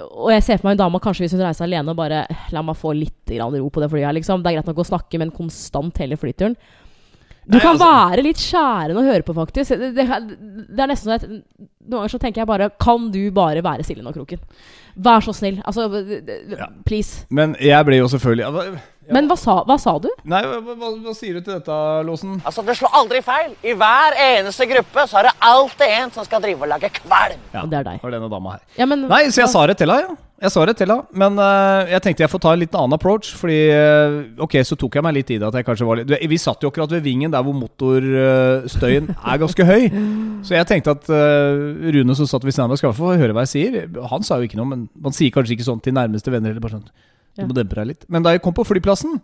[0.00, 2.20] Og jeg ser for meg en dame kanskje hvis hun reiser alene og bare
[2.54, 4.42] La meg få litt grann ro på det flyet her, liksom.
[4.44, 6.54] Det er greit nok å snakke, men konstant hele flyturen.
[7.44, 9.74] Du Nei, kan altså- være litt skjærende å høre på, faktisk.
[9.76, 10.06] Det, det,
[10.70, 11.26] det er nesten sånn at
[11.84, 14.40] Noen ganger så tenker jeg bare Kan du bare være stille nå, Kroken?
[14.96, 15.58] Vær så snill.
[15.66, 15.84] Altså,
[16.56, 16.68] Ja.
[16.86, 17.26] please.
[17.28, 19.14] Men jeg ble jo selvfølgelig hva- ja.
[19.16, 20.08] Men hva sa, hva sa du?
[20.24, 22.38] Nei, hva, hva, hva sier du til dette, Låsen?
[22.44, 23.54] Altså, Det slår aldri feil.
[23.62, 27.40] I hver eneste gruppe så er det alltid en som skal drive og lage kvalm.
[27.52, 28.04] Ja, Og det er deg.
[28.04, 28.62] Og denne dama her.
[28.78, 30.20] Ja, men, Nei, så jeg sa det til henne, ja.
[30.44, 32.96] Jeg sa det til henne, men uh, jeg tenkte jeg får ta en litt annen
[32.96, 33.30] approach.
[33.38, 36.10] Fordi uh, Ok, så tok jeg meg litt i det at jeg kanskje var litt
[36.28, 39.86] Vi satt jo akkurat ved vingen der hvor motorstøyen er ganske høy.
[40.44, 43.32] Så jeg tenkte at eh, Rune som satt ved siden av meg, skal få høre
[43.32, 43.86] hva jeg sier.
[44.10, 46.52] Han sa jo ikke noe, men man sier kanskje ikke sånn til nærmeste venner.
[46.52, 46.90] Eller bare sånn
[47.38, 48.06] Du må dempe deg litt.
[48.08, 49.18] Men da jeg kom på flyplassen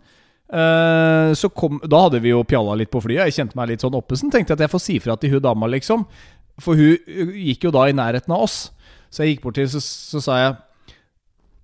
[0.51, 3.29] Uh, så kom, Da hadde vi jo pjalla litt på flyet.
[3.29, 4.31] Jeg kjente meg litt sånn oppesen.
[4.33, 6.03] Tenkte at jeg får si fra til hun dama, liksom.
[6.59, 6.97] For hun
[7.39, 8.65] gikk jo da i nærheten av oss.
[9.11, 10.57] Så jeg gikk bort til så, så sa jeg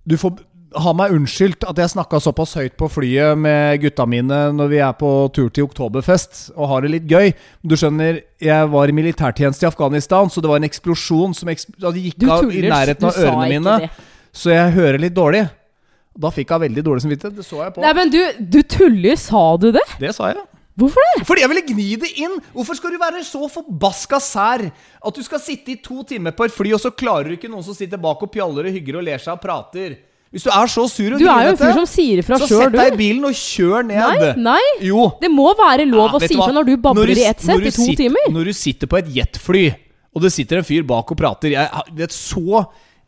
[0.08, 0.40] Du får
[0.76, 4.80] ha meg unnskyldt at jeg snakka såpass høyt på flyet med gutta mine når vi
[4.84, 7.32] er på tur til Oktoberfest og har det litt gøy.
[7.64, 11.70] Du skjønner, jeg var i militærtjeneste i Afghanistan, så det var en eksplosjon som eks
[11.72, 13.78] altså, gikk av i nærheten av ørene mine.
[13.84, 13.90] det.
[14.36, 15.46] Så jeg hører litt dårlig.
[16.18, 17.36] Da fikk jeg veldig dårlig samvittighet.
[17.38, 17.82] Det så jeg på.
[17.84, 19.14] Nei, men du, du tuller.
[19.20, 19.84] Sa du det?
[20.02, 20.42] Det sa jeg.
[20.78, 21.24] Hvorfor det?
[21.26, 22.36] Fordi jeg ville gni det inn!
[22.54, 26.46] Hvorfor skal du være så forbaska sær at du skal sitte i to timer på
[26.46, 29.00] et fly, og så klarer du ikke noen som sitter bak og pjaller og hygger
[29.00, 29.96] og ler seg og prater?
[30.30, 32.38] Hvis du er så sur og Du er jo en fyr grinete, som sier ifra
[32.38, 34.22] så sett deg i bilen og kjør ned.
[34.22, 34.66] Nei, nei.
[34.86, 35.08] Jo.
[35.22, 37.58] Det må være lov Ja, å si du ifra når du babler i ett sett
[37.64, 38.28] i to sitter- timer.
[38.36, 39.64] Når du sitter på et jetfly,
[40.14, 42.60] og det sitter en fyr bak og prater jeg, vet, Så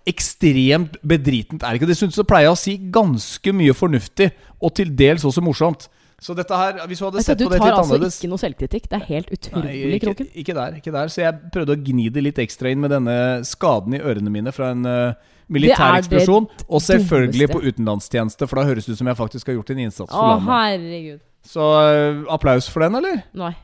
[0.09, 1.91] ekstremt bedritent er det ikke.
[1.91, 5.89] Dessuten så pleier jeg å si ganske mye fornuftig, og til dels også morsomt.
[6.21, 8.89] Så dette her, hvis du hadde Vet sett på du tar altså ikke noe selvkritikk.
[8.93, 10.27] Det er helt utrolig, Nei, ikke, Kroken.
[10.43, 11.13] ikke der, ikke der.
[11.13, 13.15] Så jeg prøvde å gni det litt ekstra inn med denne
[13.49, 16.51] skaden i ørene mine fra en uh, militær Det det eksplosjon.
[16.69, 17.71] Og selvfølgelig dummeste.
[17.71, 20.35] på utenlandstjeneste, for da høres det ut som jeg faktisk har gjort en innsats for
[20.35, 20.53] landet.
[20.53, 21.25] herregud.
[21.55, 23.25] Så uh, applaus for den, eller?
[23.41, 23.55] Nei.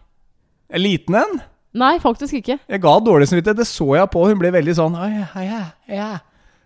[0.73, 1.39] En liten en?
[1.77, 2.59] Nei, faktisk ikke.
[2.73, 4.25] Jeg ga dårlig samvittighet, det så jeg på.
[4.31, 5.61] Hun ble veldig sånn «Oi, ja, ja,
[5.93, 6.15] ja.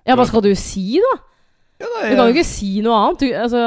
[0.07, 1.19] Ja, hva skal du si, da?
[1.81, 3.23] Ja, Du kan jo ikke si noe annet.
[3.23, 3.61] Du, altså,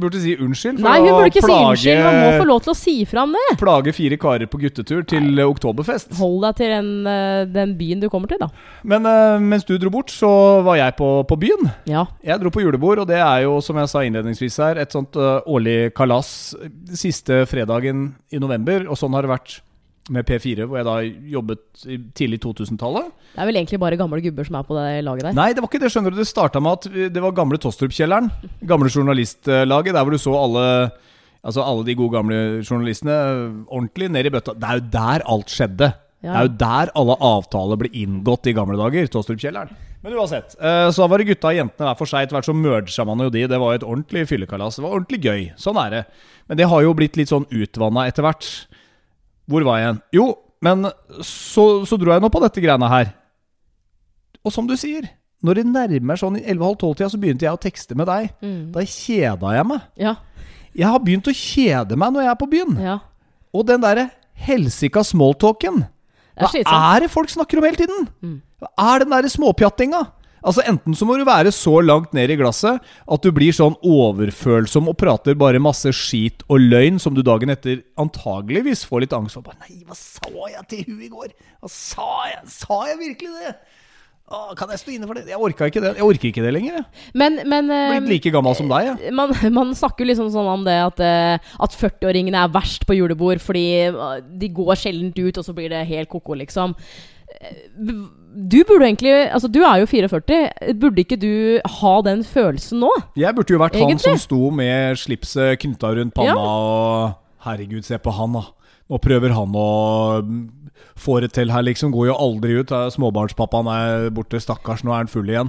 [0.00, 2.00] burde si unnskyld for nei, hun burde ikke si plage, unnskyld.
[2.06, 3.44] Man må få lov til å si fra om det.
[3.60, 5.44] plage fire karer på guttetur til nei.
[5.44, 6.14] oktoberfest.
[6.20, 8.48] Hold deg til den, eh, den byen du kommer til, da.
[8.88, 10.30] Men eh, mens du dro bort, så
[10.64, 11.68] var jeg på, på byen.
[11.90, 12.06] Ja.
[12.24, 15.20] Jeg dro på julebord, og det er jo, som jeg sa innledningsvis her, et sånt
[15.20, 16.54] årlig kalas
[16.96, 18.88] siste fredagen i november.
[18.88, 19.60] Og sånn har det vært
[20.10, 20.94] med P4, hvor jeg da
[21.34, 23.10] jobbet i tidlig 2000-tallet.
[23.34, 25.36] Det er vel egentlig bare gamle gubber som er på det laget der.
[25.36, 26.18] Nei, det var ikke det, skjønner du.
[26.22, 28.30] Det starta med at det var gamle Tostrup-kjelleren.
[28.66, 30.66] Gamle journalistlaget, der hvor du så alle
[31.40, 33.14] Altså alle de gode gamle journalistene
[33.72, 34.52] ordentlig ned i bøtta.
[34.60, 35.86] Det er jo der alt skjedde.
[36.20, 36.34] Ja.
[36.34, 39.08] Det er jo der alle avtaler ble inngått i gamle dager.
[39.08, 39.72] Tostrup-kjelleren.
[40.04, 40.52] Men uansett.
[40.60, 42.26] eh, Så var det gutta og jentene hver for seg.
[42.26, 43.46] Etter hvert så merga man jo de.
[43.48, 44.76] Det var jo et ordentlig fyllekalas.
[44.76, 45.46] Det var ordentlig gøy.
[45.56, 46.02] Sånn er det.
[46.48, 48.50] Men det har jo blitt litt sånn utvanna etter hvert.
[49.48, 50.02] Hvor var jeg igjen?
[50.16, 50.26] Jo,
[50.64, 50.90] men
[51.24, 53.12] så, så dro jeg nå på dette greiene her.
[54.44, 55.08] Og som du sier,
[55.44, 58.30] når det nærmer sånn i 11.30-tida, så begynte jeg å tekste med deg.
[58.44, 58.60] Mm.
[58.74, 59.86] Da kjeda jeg meg.
[60.00, 60.14] Ja.
[60.76, 62.76] Jeg har begynt å kjede meg når jeg er på byen.
[62.80, 62.98] ja.
[63.50, 64.04] Og den derre
[64.38, 65.80] helsika smalltalken.
[66.38, 66.50] Hva
[66.94, 68.04] er det folk snakker om hele tiden?
[68.22, 68.36] Mm.
[68.62, 70.04] Hva er den derre småpjattinga?
[70.40, 73.76] Altså Enten så må du være så langt ned i glasset at du blir sånn
[73.86, 79.16] overfølsom og prater bare masse skit og løgn som du dagen etter antageligvis får litt
[79.16, 79.50] angst for.
[79.50, 81.34] Bare, Nei, hva sa jeg til hun i går?
[81.60, 82.42] Hva sa jeg?
[82.60, 83.54] Sa jeg virkelig det?
[84.30, 85.24] Åh, kan jeg stå inne for det?
[85.26, 86.76] Jeg orka ikke det Jeg orker ikke det lenger.
[86.78, 87.06] Jeg.
[87.18, 88.92] Men, men eh, Blitt like gammel som deg.
[88.92, 89.14] Jeg.
[89.18, 93.42] man, man snakker liksom sånn om det at, eh, at 40-åringene er verst på julebord
[93.42, 96.76] fordi eh, de går sjeldent ut, og så blir det helt ko-ko, liksom.
[98.30, 100.74] Du burde egentlig Altså, du er jo 44.
[100.80, 102.90] Burde ikke du ha den følelsen nå?
[103.18, 106.36] Jeg burde jo vært han som sto med slipset knytta rundt panna Ja.
[106.38, 107.16] og
[107.46, 108.42] Herregud, se på han, da.
[108.90, 110.20] Nå prøver han å
[111.00, 111.92] få det til her, liksom.
[111.94, 112.68] Går jo aldri ut.
[112.92, 114.82] Småbarnspappaen er borte, stakkars.
[114.84, 115.48] Nå er han full igjen.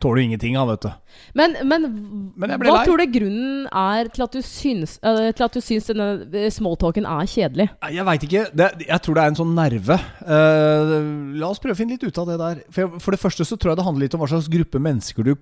[0.00, 0.90] Tåler ingenting, han, vet du.
[1.36, 1.82] Men, men,
[2.40, 2.84] Men hva lei.
[2.88, 6.48] tror du grunnen er til at du syns, uh, til at du syns denne eh,
[6.54, 7.68] smalltalken er kjedelig?
[7.92, 8.44] Jeg veit ikke.
[8.56, 9.98] Det, jeg tror det er en sånn nerve.
[10.24, 10.96] Uh,
[11.40, 12.62] la oss prøve å finne litt ut av det der.
[12.72, 14.80] For, jeg- for det første så tror jeg det handler litt om hva slags gruppe
[14.82, 15.34] mennesker du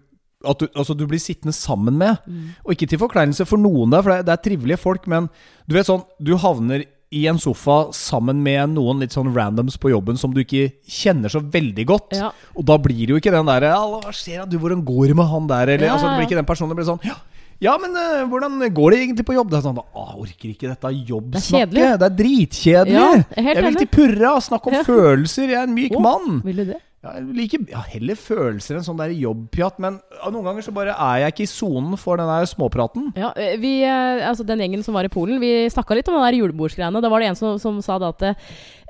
[0.46, 2.20] at du, altså du blir sittende sammen med.
[2.62, 5.26] Og ikke til forkleinelse for noen der, for det er, det er trivelige folk, men
[5.66, 9.92] du vet sånn Du havner i en sofa sammen med noen litt sånn randoms på
[9.92, 12.18] jobben som du ikke kjenner så veldig godt.
[12.18, 12.30] Ja.
[12.54, 14.44] Og da blir det jo ikke den derre 'Hva skjer.
[14.48, 16.68] Du, hvordan går det med han der?' Eller, Ja, altså, det blir ikke den personen.
[16.70, 17.16] Det blir sånn 'Ja,
[17.60, 20.68] ja men uh, hvordan går det egentlig på jobb?' Det er sånn jeg orker ikke
[20.68, 21.70] dette jobbsnakket.
[21.72, 22.92] Det er Det er, dritkjedelig.
[22.92, 24.82] Ja, jeg vil til purra, snakke om Ja.
[24.82, 25.48] følelser.
[25.48, 26.42] Jeg er en myk oh, mann.
[26.44, 26.80] Vil du det?
[26.98, 29.76] Ja, jeg liker ja, heller følelser enn sånn der jobbpjatt.
[29.82, 30.00] Men
[30.32, 33.12] noen ganger så bare er jeg ikke i sonen for den der småpraten.
[33.18, 36.18] Ja, eh, vi, eh, altså Den gjengen som var i Polen, vi snakka litt om
[36.18, 37.02] den der julebordsgreiene.
[37.04, 38.26] Da var det en som, som sa det at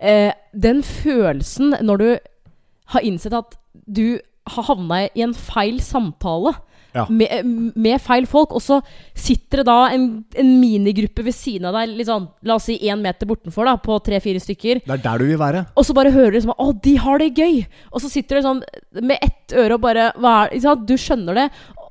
[0.01, 2.09] eh, den følelsen når du
[2.95, 4.17] har innsett at du
[4.49, 6.55] har havna i en feil samtale
[6.99, 7.07] Ja.
[7.09, 7.47] med, eh,
[7.79, 8.81] med feil folk, og så
[9.15, 10.09] sitter det da en,
[10.39, 13.99] en minigruppe ved siden av deg, sånn, la oss si én meter bortenfor, da, på
[14.05, 14.83] tre-fire stykker.
[14.85, 15.67] Det er der du vil være.
[15.79, 17.65] Og så bare hører du liksom Å, de har det gøy!
[17.93, 18.63] Og så sitter du sånn
[19.01, 20.87] med ett øre og bare er, sant?
[20.89, 21.49] Du skjønner det.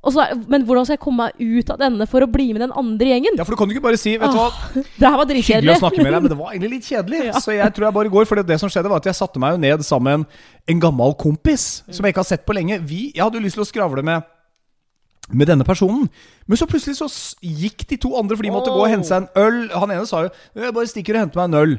[0.08, 2.62] Og så, men hvordan skal jeg komme meg ut av denne for å bli med
[2.64, 3.36] den andre gjengen?
[3.40, 4.48] Ja, for du kan jo ikke bare si Vet du hva,
[5.02, 7.24] Det her var hyggelig å snakke med deg, men det var egentlig litt kjedelig.
[7.44, 8.30] Så jeg tror jeg bare går.
[8.30, 10.26] For det, det som skjedde, var at jeg satte meg jo ned sammen med en,
[10.72, 12.80] en gammel kompis som jeg ikke har sett på lenge.
[12.88, 14.24] Vi, jeg hadde jo lyst til å skravle med
[15.34, 16.08] med denne personen.
[16.48, 17.10] Men så plutselig så
[17.44, 19.62] gikk de to andre, for de måtte gå og hente seg en øl.
[19.76, 21.78] Han ene sa jo Jeg bare stikker og henter meg en øl.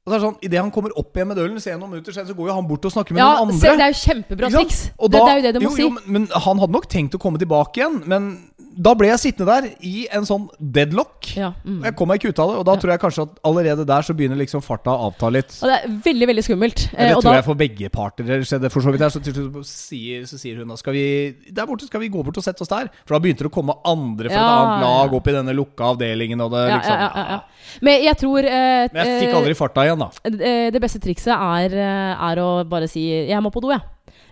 [0.00, 2.14] Og så er det sånn, Idet han kommer opp igjen med ølen, ser noen minutter
[2.16, 3.98] senere, så går jo han bort og snakker med Ja, noen se, det er jo
[4.00, 4.78] kjempebra triks.
[4.96, 5.84] Det, det er jo det du må jo, si.
[5.84, 7.98] Jo, men, men han hadde nok tenkt å komme tilbake igjen.
[8.08, 8.30] Men
[8.70, 11.26] da ble jeg sittende der i en sånn deadlock.
[11.34, 11.80] Ja, mm.
[11.88, 14.06] Jeg kom meg ikke ut av det, og da tror jeg kanskje at allerede der
[14.06, 15.56] så begynner liksom farta å avta litt.
[15.58, 16.84] Og det er veldig, veldig skummelt.
[16.94, 18.70] Eh, det tror da, jeg for begge parter skjedde.
[18.70, 21.04] For så vidt her, så sier, så sier hun da skal vi,
[21.50, 22.92] Der borte skal vi gå bort og sette oss der.
[23.02, 25.18] For da begynte det å komme andre fra et Ja, annet lag ja.
[25.18, 26.46] opp i denne lukka avdelingen.
[26.46, 27.76] Og det, ja, liksom, ja, ja, ja.
[27.90, 30.10] Men jeg tror eh, Men jeg fikk eh, aldri farta igjen, da.
[30.30, 33.82] eh, Det beste trikset er, eh, er å bare si 'jeg må på do', jeg.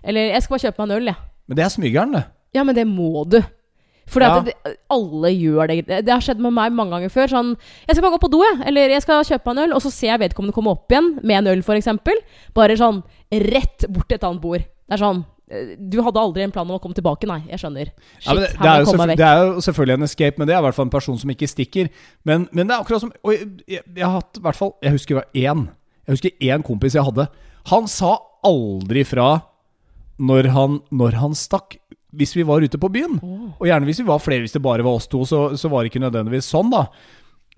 [0.03, 1.17] Eller 'jeg skal bare kjøpe meg en øl', jeg.
[1.47, 2.25] Men det er smygeren, det.
[2.53, 3.41] Ja, men det må du.
[4.09, 4.37] Fordi Ja.
[4.39, 5.77] at det, alle gjør det.
[5.87, 7.29] Det har skjedd med meg mange ganger før.
[7.29, 7.55] Sånn,
[7.87, 8.61] jeg skal bare gå på do, jeg.
[8.67, 11.11] Eller jeg skal kjøpe meg en øl, og så ser jeg vedkommende komme opp igjen
[11.21, 11.91] med en øl, f.eks.
[12.57, 14.63] Bare sånn rett bort til et annet bord.
[14.89, 15.19] Det er sånn
[15.51, 17.43] eh, Du hadde aldri en plan om å komme tilbake, nei.
[17.51, 17.91] Jeg skjønner.
[18.17, 20.63] Shit, Ja, det, det, er jo det er jo selvfølgelig en escape, men det er
[20.63, 21.91] i hvert fall en person som ikke stikker.
[22.25, 24.73] Men, men det er akkurat som Og jeg, jeg, jeg har hatt i hvert fall
[24.81, 25.67] Jeg husker én.
[26.07, 27.27] Jeg husker én kompis jeg hadde.
[27.69, 28.15] Han sa
[28.47, 29.29] aldri fra
[30.19, 31.77] når han, når han stakk.
[32.15, 33.19] Hvis vi var ute på byen.
[33.59, 35.83] Og gjerne hvis vi var flere, hvis det bare var oss to, så, så var
[35.83, 36.87] det ikke nødvendigvis sånn, da.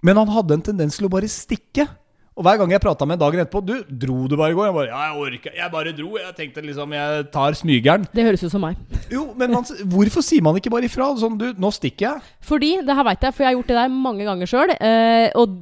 [0.03, 1.85] Men han hadde en tendens til å bare stikke.
[2.31, 4.69] Og hver gang jeg prata med ham dagen etterpå Du, dro du bare i går?
[4.69, 6.11] Jeg bare Ja, jeg orka Jeg bare dro.
[6.15, 8.05] Jeg tenkte liksom Jeg tar smygeren.
[8.13, 8.79] Det høres ut som meg.
[9.11, 11.09] Jo, men man, hvorfor sier man ikke bare ifra?
[11.19, 12.29] Sånn, du, nå stikker jeg.
[12.47, 14.71] Fordi, det her veit jeg, for jeg har gjort det der mange ganger sjøl.
[14.77, 15.57] Eh, og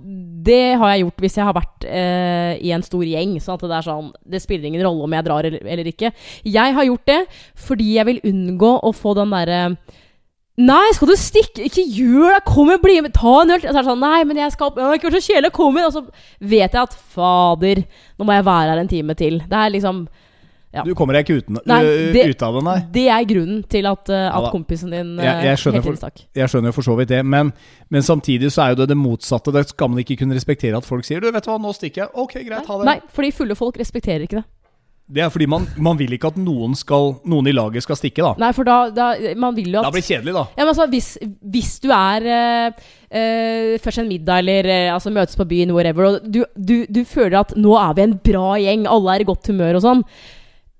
[0.45, 3.33] det har jeg gjort hvis jeg har vært eh, i en stor gjeng.
[3.41, 6.13] Sånn at det er sånn Det spiller ingen rolle om jeg drar eller, eller ikke.
[6.45, 7.19] Jeg har gjort det
[7.59, 9.63] fordi jeg vil unngå å få den derre
[10.59, 11.63] Nei, skal du stikke?
[11.69, 12.39] Ikke gjør det!
[12.49, 13.13] Kom igjen, bli med!
[13.15, 13.61] Ta en øl!
[13.61, 14.75] Og så er det sånn Nei, men jeg skal opp.
[14.75, 15.51] Det har ikke vært så kjedelig.
[15.55, 15.87] Kom igjen!
[15.87, 17.83] Og så vet jeg at fader,
[18.19, 19.39] nå må jeg være her en time til.
[19.47, 20.07] Det er liksom
[20.71, 20.83] Ja.
[20.85, 21.79] Du kommer deg ikke uten, Nei,
[22.13, 22.79] det- ut av det, nei.
[22.93, 24.51] Det er grunnen til at, Ja at da.
[24.53, 27.51] kompisen din Jeg- jeg skjønner for- Jeg skjønner for så vidt det, men,
[27.89, 29.51] men samtidig så er jo det det motsatte.
[29.51, 32.03] Det skal man ikke kunne respektere at folk sier Du, vet du hva, nå stikker
[32.05, 32.09] jeg.
[32.13, 32.85] Ok, greit, ha det.
[32.85, 34.45] Nei, fordi fulle folk respekterer ikke det.
[35.09, 38.21] Det er fordi man, man vil ikke at noen, skal, noen i laget skal stikke,
[38.21, 38.33] da.
[38.43, 39.07] Nei, for da, da
[39.41, 40.43] Man vil jo Da at blir det kjedelig, da.
[40.53, 41.07] ja, men altså, hvis,
[41.55, 46.05] hvis du er eh, eh, først en middag eller eh, altså møtes på byen, whatever,
[46.11, 49.27] og du, du, du føler at nå er vi en bra gjeng, alle er i
[49.31, 50.03] godt humør og sånn,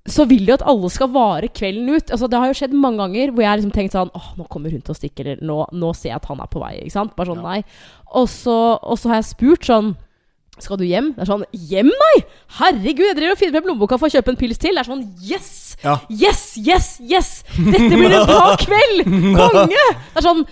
[0.10, 2.14] så vil du at alle skal vare kvelden ut.
[2.14, 4.46] Altså, det har jo skjedd mange ganger hvor jeg har liksom tenkt sånn Åh, nå
[4.50, 6.72] kommer hun til å stikke, eller nå, nå ser jeg at han er på vei.
[6.86, 7.12] Ikke sant?
[7.18, 7.58] Bare sånn, Ja.
[7.58, 8.14] nei.
[8.18, 9.92] Og så, og så har jeg spurt sånn
[10.66, 11.12] skal du hjem?
[11.16, 12.16] Det er sånn Hjem, nei!
[12.60, 14.76] Herregud, jeg driver og finner frem lommeboka for å kjøpe en pils til.
[14.78, 15.52] Det er sånn Yes!
[15.84, 15.98] Ja.
[16.12, 17.30] Yes, yes, yes!
[17.56, 19.06] Dette blir en bra kveld!
[19.38, 19.86] Konge!
[19.96, 20.44] Det er sånn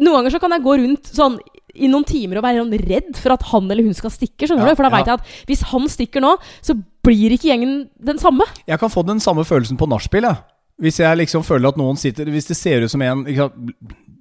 [0.00, 1.34] Noen ganger så kan jeg gå rundt sånn
[1.72, 4.44] i noen timer og være sånn redd for at han eller hun skal stikke.
[4.48, 4.76] skjønner Ja, du?
[4.78, 4.96] For da ja.
[4.98, 6.30] vet jeg at hvis han stikker nå,
[6.64, 8.44] så blir ikke gjengen den samme.
[8.68, 10.40] Jeg kan få den samme følelsen på nachspiel, jeg.
[10.80, 13.72] Hvis jeg liksom føler at noen sitter Hvis det ser ut som en ikke sant,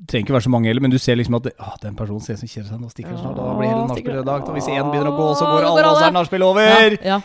[0.10, 2.24] Trenger ikke være så mange heller, men du ser liksom at det, ah, den personen
[2.26, 2.80] ser ut som kjeder seg.
[2.82, 3.38] Nå stikker han snart.
[3.38, 4.50] Da blir hele nachspielet ødelagt.
[4.50, 6.96] Og hvis én begynner å gå, så går alle, oss og så er nachspiel over.
[6.98, 7.20] Ja, ja.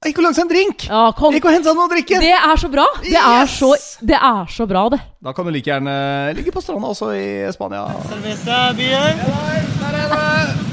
[0.00, 0.86] Gikk og lagde seg en drink!
[0.88, 1.34] ja kom.
[1.36, 2.20] Gikk og seg noe å drikke!
[2.22, 2.86] Det er så bra!
[3.04, 3.68] Det er så,
[4.12, 5.00] det er så bra, det.
[5.20, 5.98] Da kan du like gjerne
[6.38, 7.84] ligge på stranda også i Spania.
[8.08, 9.20] Cerveza, beer.
[9.26, 10.69] Ja,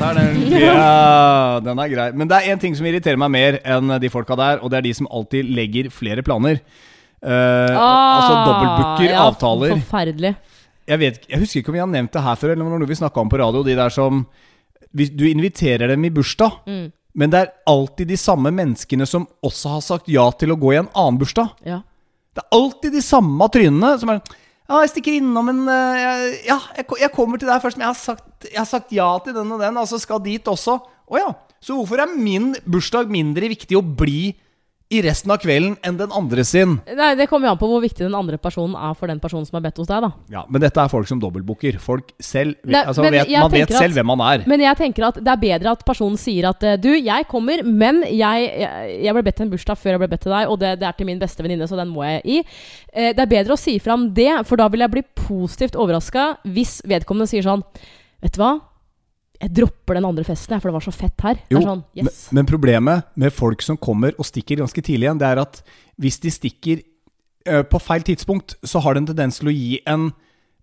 [0.00, 0.38] tar den.
[0.60, 2.06] Ja, den er grei.
[2.18, 4.80] Men det er én ting som irriterer meg mer enn de folka der, og det
[4.80, 6.58] er de som alltid legger flere planer.
[7.22, 9.76] Eh, altså dobbeltbooker Ah, ja, avtaler.
[9.76, 10.32] Forferdelig.
[10.90, 12.74] Jeg, vet, jeg husker ikke om vi har nevnt det her før, eller om det
[12.74, 13.62] var noe vi snakka om på radio.
[13.66, 14.24] De der som
[14.92, 16.90] hvis Du inviterer dem i bursdag, Mm.
[17.14, 20.72] men det er alltid de samme menneskene som også har sagt ja til å gå
[20.74, 21.48] i en annen bursdag.
[21.64, 21.78] Ja.
[22.34, 24.20] Det er alltid de samme trynene som er
[24.72, 27.98] Ja, jeg stikker innom en eh, Ja, jeg kommer til deg først, men jeg har,
[28.00, 30.78] sagt, jeg har sagt ja til den og den, altså skal dit også.
[31.12, 31.28] Å ja.
[31.62, 34.32] Så hvorfor er min bursdag mindre viktig å bli
[34.92, 36.74] i resten av kvelden enn den andre sin?
[36.86, 39.46] Nei, Det kommer jo an på hvor viktig den andre personen er for den personen
[39.48, 40.02] som er bedt hos deg.
[40.04, 41.78] da Ja, Men dette er folk som dobbeltbooker.
[41.80, 44.44] Folk selv Nei, altså, vet, Man vet at- selv hvem man er.
[44.46, 47.62] Men jeg tenker at det er bedre at personen sier at eh, du, jeg kommer,
[47.64, 50.48] men jeg, jeg, jeg ble bedt til en bursdag før jeg ble bedt til deg,
[50.52, 52.38] og det, det er til min beste venninne, så den må jeg i.
[52.92, 56.36] Eh, det er bedre å si fram det, for da vil jeg bli positivt overraska
[56.44, 57.62] hvis vedkommende sier sånn
[58.22, 58.52] Vet du hva?
[59.42, 61.40] Jeg dropper den andre festen, for det var så fett her.
[61.50, 62.28] Jo, sånn, yes.
[62.30, 65.62] men, men problemet med folk som kommer og stikker ganske tidlig igjen, det er at
[66.02, 66.84] hvis de stikker
[67.50, 70.12] eh, på feil tidspunkt, så har det en tendens til å gi en,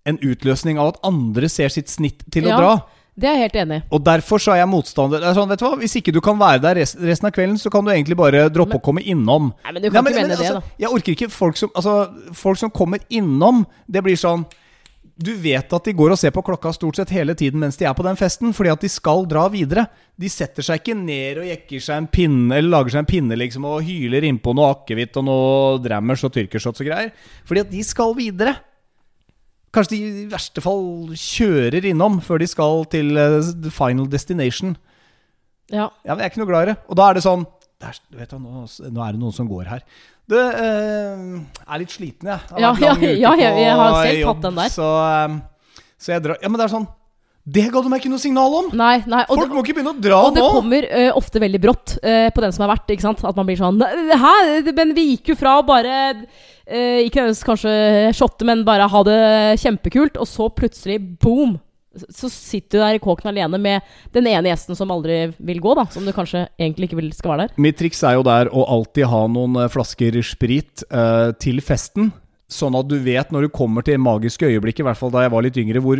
[0.07, 2.61] en utløsning av at andre ser sitt snitt til å Ja.
[2.63, 2.71] dra.
[3.19, 3.83] Det er jeg helt enig i.
[3.91, 5.19] Og derfor så er jeg motstander.
[5.19, 5.73] Det er sånn, vet du hva?
[5.81, 8.77] Hvis ikke du kan være der resten av kvelden, så kan du egentlig bare droppe
[8.79, 9.49] å komme innom.
[9.65, 10.77] Nei, men du kan ikke mene det, altså, da.
[10.79, 11.95] Jeg orker ikke folk som Altså,
[12.31, 14.45] folk som kommer innom, det blir sånn
[15.19, 17.84] du vet at de går og ser på klokka stort sett hele tiden mens de
[17.88, 19.84] er på den festen, fordi at de skal dra videre.
[20.15, 23.39] De setter seg ikke ned og jekker seg en pinne eller lager seg en pinne
[23.39, 27.12] liksom og hyler innpå noe akevitt og noe drammers og tyrkershots og greier.
[27.49, 28.55] Fordi at de skal videre.
[29.75, 34.77] Kanskje de i verste fall kjører innom før de skal til eh, the final destination.
[35.67, 35.91] Ja.
[36.08, 36.79] Ja, men jeg er ikke noe glad i det.
[36.88, 37.43] Og da er det sånn
[37.79, 39.84] der, er, du, nå, nå er det noen som går her.
[40.29, 42.39] Du, eh, er litt sliten, jeg.
[42.51, 44.69] Det Ja, ja, ja, jeg- jeg har selv jobb, tatt den der.
[44.69, 45.39] Så, eh,
[45.97, 46.87] så jeg drar Ja, men det er sånn
[47.49, 48.67] Det ga du meg ikke noe signal om!
[48.77, 49.23] Nei, nei.
[49.25, 52.29] Folk det, må ikke begynne å dra og det kommer eh, ofte veldig brått eh,
[52.29, 52.91] på den som har vært.
[52.93, 53.23] Ikke sant?
[53.25, 54.73] At man blir sånn Hæ?
[54.75, 56.27] Men vi gikk jo fra å bare
[56.67, 61.58] eh, Ikke kanskje shotte, men bare ha det kjempekult, og så plutselig boom!
[62.13, 65.73] Så sitter du der i kåken alene med den ene gjesten som aldri vil gå,
[65.79, 65.87] da.
[65.90, 67.62] Som du kanskje egentlig ikke vil skal være der.
[67.65, 72.12] Mitt triks er jo der å alltid ha noen eh, flasker sprit eh, til festen.
[72.50, 75.31] Sånn at du vet når du kommer til magiske øyeblikk, i hvert fall da jeg
[75.35, 76.00] var litt yngre, hvor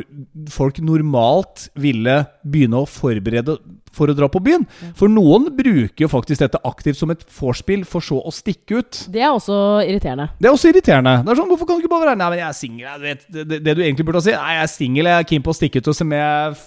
[0.50, 3.60] folk normalt ville begynne å forberede
[3.94, 4.66] for å dra på byen.
[4.98, 9.04] For noen bruker jo faktisk dette aktivt som et vorspiel, for så å stikke ut.
[9.14, 10.30] Det er også irriterende.
[10.42, 11.16] Det er også irriterende.
[11.26, 13.06] Det er sånn, Hvorfor kan du ikke bare være Nei, men jeg er singel.
[13.06, 15.54] Det, det, det du egentlig burde si, Nei, jeg er singel, jeg er keen på
[15.54, 16.60] å stikke ut og se om jeg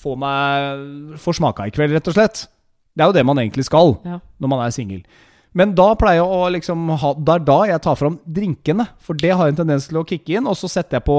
[0.00, 2.44] får meg Får smaka i kveld, rett og slett.
[2.92, 4.20] Det er jo det man egentlig skal Ja.
[4.40, 5.00] når man er singel.
[5.56, 8.86] Men da pleier jeg å liksom ha Det er da jeg tar fram drinkene.
[9.02, 10.46] For det har en tendens til å kicke inn.
[10.50, 11.18] Og så setter jeg på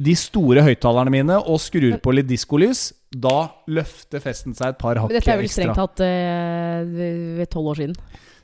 [0.00, 2.90] de store høyttalerne mine og skrur på litt diskolys.
[3.10, 5.18] Da løfter festen seg et par hakk ekstra.
[5.18, 7.96] dette er vel strengt tatt eh, ved tolv år siden.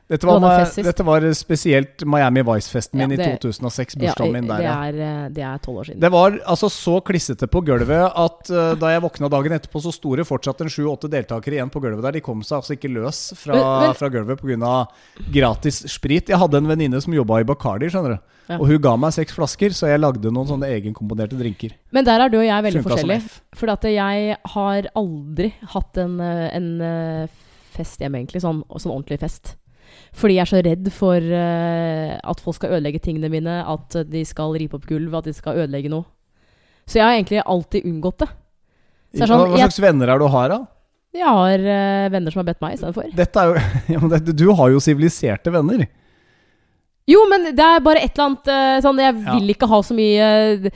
[0.07, 3.97] Dette var, dette var spesielt Miami Vice-festen min Ja, i det- 2006.
[3.97, 4.75] Ja, Bursdagen min der, ja.
[4.87, 6.01] eh, det er tolv år siden.
[6.01, 9.91] Det var altså så klissete på gulvet at uh, da jeg våkna dagen etterpå, så
[9.93, 12.13] sto det fortsatt en sju-åtte deltakere igjen på gulvet der.
[12.13, 14.87] De kom seg altså ikke løs fra, Men- fra gulvet pga.
[15.33, 16.29] gratis sprit.
[16.31, 18.19] Jeg hadde en venninne som jobba i Bacardi, skjønner du.
[18.47, 18.61] Ja.
[18.61, 21.75] Og hun ga meg seks flasker, så jeg lagde noen sånne egenkomponerte drinker.
[21.91, 23.41] Men der er du og jeg veldig Funka forskjellige.
[23.59, 27.29] For at jeg har aldri hatt en, eh, en
[27.75, 28.41] fest hjemme, egentlig.
[28.47, 29.57] Sånn, sånn ordentlig fest.
[30.17, 34.23] Fordi jeg er så redd for uh, at folk skal ødelegge tingene mine, at de
[34.29, 36.05] skal ripe opp gulv, at de skal ødelegge noe.
[36.87, 38.29] Så jeg har egentlig alltid unngått det.
[39.17, 40.61] Så det sånn, Hva, hva jeg- slags venner er du har, da?
[41.17, 43.07] Jeg har uh, venner som har bedt meg istedenfor.
[43.95, 45.87] Ja, men det, du har jo siviliserte venner.
[47.07, 49.35] Jo, men det er bare et eller annet eh, sånn Jeg Ja.
[49.37, 50.71] vil ikke ha så mye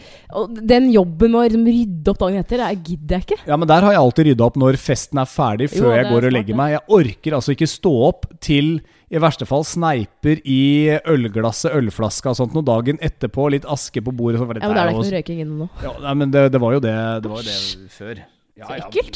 [0.71, 3.39] Den jobben med å liksom rydde opp dagen etter, det gidder jeg ikke.
[3.51, 6.07] Ja, men der har jeg alltid rydda opp når festen er ferdig, før jo, jeg
[6.13, 6.77] går og legger meg.
[6.77, 8.77] Jeg orker altså ikke stå opp til
[9.11, 10.61] i verste fall sneiper i
[11.11, 14.39] ølglasset, ølflaska og sånt noe dagen etterpå, litt aske på bordet.
[14.39, 15.71] Ja, men Da er det ikke noe røyking inne nå.
[15.83, 16.95] Ja, nei, men det, det var jo det
[17.25, 18.21] Det var jo det før.
[18.61, 19.09] Ja, Så ja,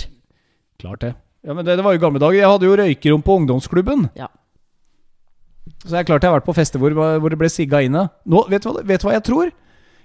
[0.82, 1.12] klart det.
[1.44, 2.40] Ja, men det, det var jo gamle dager.
[2.40, 4.08] Jeg hadde jo røykerom på ungdomsklubben.
[4.18, 4.30] Ja.
[5.84, 8.06] Så jeg er klart jeg har vært på fester hvor, hvor det ble sigga inne.
[8.26, 9.52] Nå, vet du, hva, vet du hva jeg tror?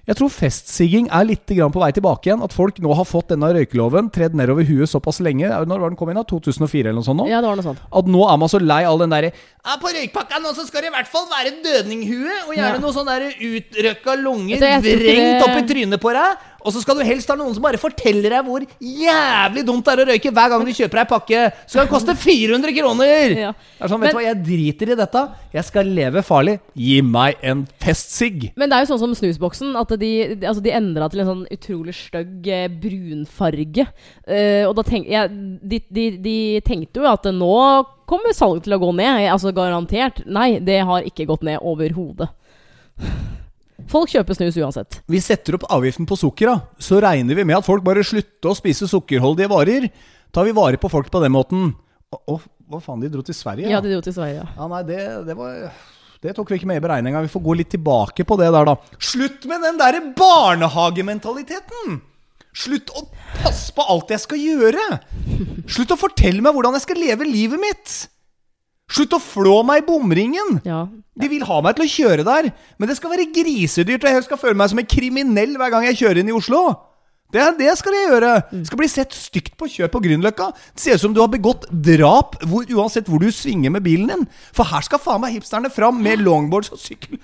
[0.08, 2.42] Jeg tror festsigging er litt grann på vei tilbake igjen.
[2.42, 5.46] At folk nå har fått denne røykeloven tredd nedover huet såpass lenge.
[5.50, 6.18] Når var den kom inn?
[6.18, 6.24] da?
[6.26, 7.20] 2004 eller noe sånt?
[7.22, 7.28] nå?
[7.30, 7.84] Ja, det var noe sånt.
[7.94, 10.82] At nå er man så lei all den derre ja, På røykpakka nå så skal
[10.86, 12.82] det i hvert fall være dødninghue, og gjerne Ja.
[12.82, 16.48] noe sånn der utrøkka lunger vrengt opp i trynet på deg.
[16.60, 19.94] Og så skal du helst ha noen som bare forteller deg hvor jævlig dumt det
[19.94, 21.44] er å røyke hver gang du kjøper deg pakke.
[21.64, 23.36] Så skal det koste 400 kroner!
[23.40, 23.52] Ja.
[23.56, 25.24] Det er sånn, vet du hva, Jeg driter i dette.
[25.56, 26.58] Jeg skal leve farlig.
[26.76, 28.50] Gi meg en festsigg.
[28.60, 31.32] Men det er jo sånn som snusboksen, at de, de- altså de endra til en
[31.32, 33.88] sånn utrolig stygg eh, brunfarge.
[34.28, 36.36] Uh, og da tenk, ja, de, de, de
[36.68, 37.54] tenkte jo at nå
[38.10, 39.28] kommer salget til å gå ned.
[39.32, 40.24] Altså garantert.
[40.28, 42.30] Nei, det har ikke gått ned overhodet.
[43.90, 45.00] Folk kjøper snus uansett.
[45.10, 46.82] Vi setter opp avgiften på sukker, da.
[46.82, 49.88] Så regner vi med at folk bare slutter å spise sukkerholdige varer.
[50.36, 51.72] Tar vi vare på folk på den måten.
[52.14, 52.36] Å, å,
[52.70, 53.70] hva faen, de dro til Sverige?
[53.72, 54.44] Ja, de dro til Sverige.
[54.44, 54.52] ja.
[54.60, 55.72] Ja, nei, det, det var
[56.22, 57.24] Det tok vi ikke med i beregninga.
[57.26, 58.78] Vi får gå litt tilbake på det der, da.
[59.02, 62.00] Slutt med den derre barnehagementaliteten!
[62.60, 63.06] Slutt å
[63.40, 64.86] passe på alt jeg skal gjøre!
[65.70, 67.98] Slutt å fortelle meg hvordan jeg skal leve livet mitt!
[68.90, 70.60] Slutt å flå meg i bomringen!
[70.66, 70.84] Ja.
[71.20, 74.24] De vil ha meg til å kjøre der, men det skal være grisedyrt, og jeg
[74.26, 76.62] skal føle meg som en kriminell hver gang jeg kjører inn i Oslo.
[77.30, 78.30] Det, det skal jeg gjøre.
[78.50, 80.48] Det skal bli sett stygt på kjør på Grünerløkka.
[80.74, 84.10] Det ser ut som du har begått drap hvor, uansett hvor du svinger med bilen
[84.10, 84.24] din.
[84.56, 87.20] For her skal faen meg hipsterne fram med longboards og sykkel.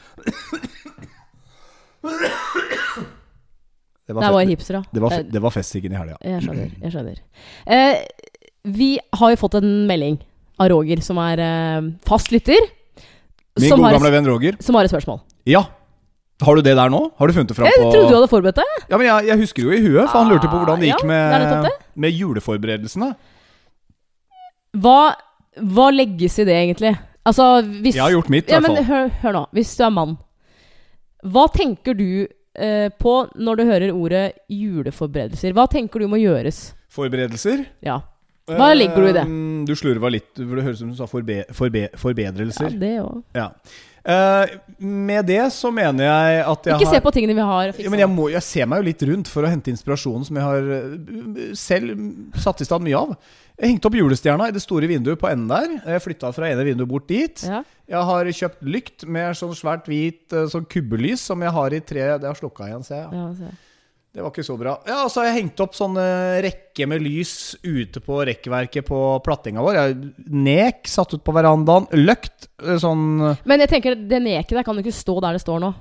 [4.05, 4.49] Det Det var fett.
[4.49, 4.83] hipstere.
[4.93, 6.17] Det var, det var festsiggen i helga.
[6.21, 6.71] Jeg skjønner.
[6.83, 7.21] jeg skjønner
[7.65, 8.03] eh,
[8.77, 10.19] Vi har jo fått en melding
[10.59, 12.61] av Roger, som er eh, fast lytter.
[13.59, 14.57] Min Som gode har, gamle venn Roger.
[14.59, 15.21] som har et spørsmål.
[15.47, 15.63] Ja.
[16.43, 16.99] Har du det der nå?
[17.15, 18.71] Har du funnet det fram Jeg trodde du hadde forberedt deg.
[18.91, 20.97] Ja, men jeg, jeg husker jo i huet, for han lurte på hvordan det Ah,
[20.97, 21.71] gikk ja, med, det.
[21.95, 23.11] med juleforberedelsene.
[24.83, 24.97] Hva,
[25.71, 26.91] hva legges i det, egentlig?
[27.25, 28.89] Altså, hvis Jeg har gjort mitt, i ja, hvert men fall.
[28.91, 29.43] hør, hør nå.
[29.55, 30.17] Hvis du er mann,
[31.25, 35.55] hva tenker du eh, på når du hører ordet juleforberedelser?
[35.55, 36.73] Hva tenker du må gjøres?
[36.91, 37.63] Forberedelser?
[37.87, 38.01] Ja.
[38.45, 39.25] Hva ligger du i det?
[39.25, 40.29] Eh, Du slurva litt.
[40.37, 43.23] for Det høres ut som du sa forbe, forbe, ja det også.
[43.33, 43.49] Ja.
[44.05, 47.71] Eh, med det så mener jeg at jeg Ikke se på tingene vi har.
[47.73, 50.37] ja, men jeg, må, jeg ser meg jo litt rundt for å hente inspirasjonen som
[50.37, 51.95] jeg har eh, selv
[52.37, 53.15] satt i stand mye av.
[53.57, 55.73] Jeg hengte opp julestjerna i det store vinduet på enden der.
[55.95, 57.47] Jeg flytta fra ene vinduet bort dit.
[57.49, 57.63] Ja.
[57.89, 61.81] Jeg har kjøpt lykt med sånn svært hvit eh, sånn kubbelys som jeg har i
[61.81, 63.09] tre Det har slukka igjen, ser jeg.
[63.17, 63.55] Ja, se.
[64.15, 64.77] Det var ikke så bra.
[64.87, 66.03] Ja, så har jeg hengt opp sånne
[66.45, 69.75] rekke med lys ute på rekkverket på plattinga vår.
[69.75, 71.89] Jeg, nek satt ut på verandaen.
[71.99, 72.47] Løkt.
[72.63, 75.59] eh, Sånn Men jeg tenker, det neket der kan jo ikke stå der det står
[75.65, 75.73] nå.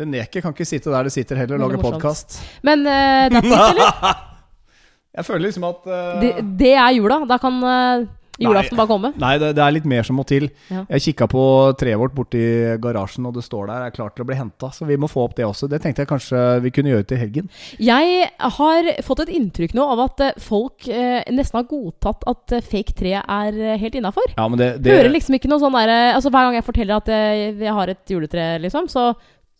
[0.00, 2.38] Det neket kan ikke sitte der det sitter heller og lage podkast.
[2.64, 4.24] Men uh, that's it, eller?
[5.18, 6.16] Jeg føler liksom at uh...
[6.22, 7.20] Det, det er jula.
[7.28, 8.08] Da kan eh,
[8.42, 9.12] julaften bare komme.
[9.18, 10.48] Nei, det, det er litt mer som må til.
[10.70, 10.84] Ja.
[10.96, 11.42] Jeg kikka på
[11.80, 12.42] treet vårt borti
[12.82, 14.70] garasjen, og det står der er klart til å bli henta.
[14.74, 15.68] Så vi må få opp det også.
[15.70, 17.48] Det tenkte jeg kanskje vi kunne gjøre til helgen.
[17.82, 18.28] Jeg
[18.58, 22.64] har fått et inntrykk nå av at eh, folk eh, nesten har godtatt at eh,
[22.64, 24.30] fake tre er eh, helt innafor.
[24.36, 27.10] Ja, det, det Hører liksom ikke noe sånn derre Altså Hver gang jeg forteller at
[27.12, 29.10] jeg, jeg har et juletre, liksom, så,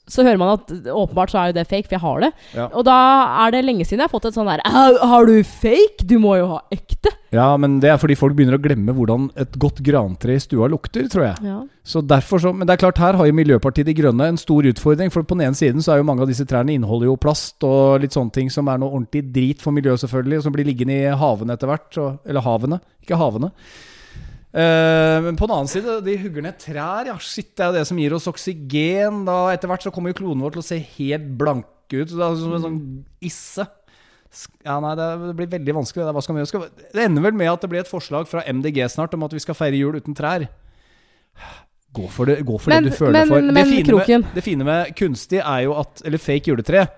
[0.08, 2.32] så hører man at åpenbart så er jo det fake, for jeg har det.
[2.56, 2.66] Ja.
[2.72, 2.98] Og da
[3.44, 6.06] er det lenge siden jeg har fått et sånn der Har du fake?
[6.08, 7.12] Du må jo ha ekte.
[7.34, 10.68] Ja, men det er fordi folk begynner å glemme hvordan et godt grantre i stua
[10.72, 11.44] lukter, tror jeg.
[11.44, 11.58] Ja.
[11.88, 14.64] Så derfor så, Men det er klart, her har jo Miljøpartiet De Grønne en stor
[14.68, 15.12] utfordring.
[15.12, 17.64] For på den ene siden så er jo mange av disse trærne inneholder jo plast
[17.68, 20.68] og litt sånne ting som er noe ordentlig drit for miljøet, selvfølgelig, og som blir
[20.68, 22.00] liggende i havene etter hvert.
[22.28, 23.52] Eller havene, ikke havene.
[24.54, 27.06] Eh, men på den annen side, de hugger ned trær.
[27.10, 29.24] Ja, shit, det er jo det som gir oss oksygen.
[29.28, 32.08] Da Etter hvert så kommer jo kloden vår til å se helt blank ut.
[32.08, 32.80] Det er som en sånn
[33.20, 33.66] isse.
[34.64, 36.04] Ja, nei, Det blir veldig vanskelig.
[36.14, 36.22] det.
[36.22, 36.44] Skal vi?
[36.46, 36.60] Skal
[36.92, 39.38] Det ender vel med at det blir et forslag fra MDG snart om at vi
[39.40, 40.48] skal feire jul uten trær.
[41.94, 43.40] Gå for det, gå for Men- det du føler men- for.
[43.40, 46.88] men det, fine med, det fine med kunstig er jo at Eller fake juletre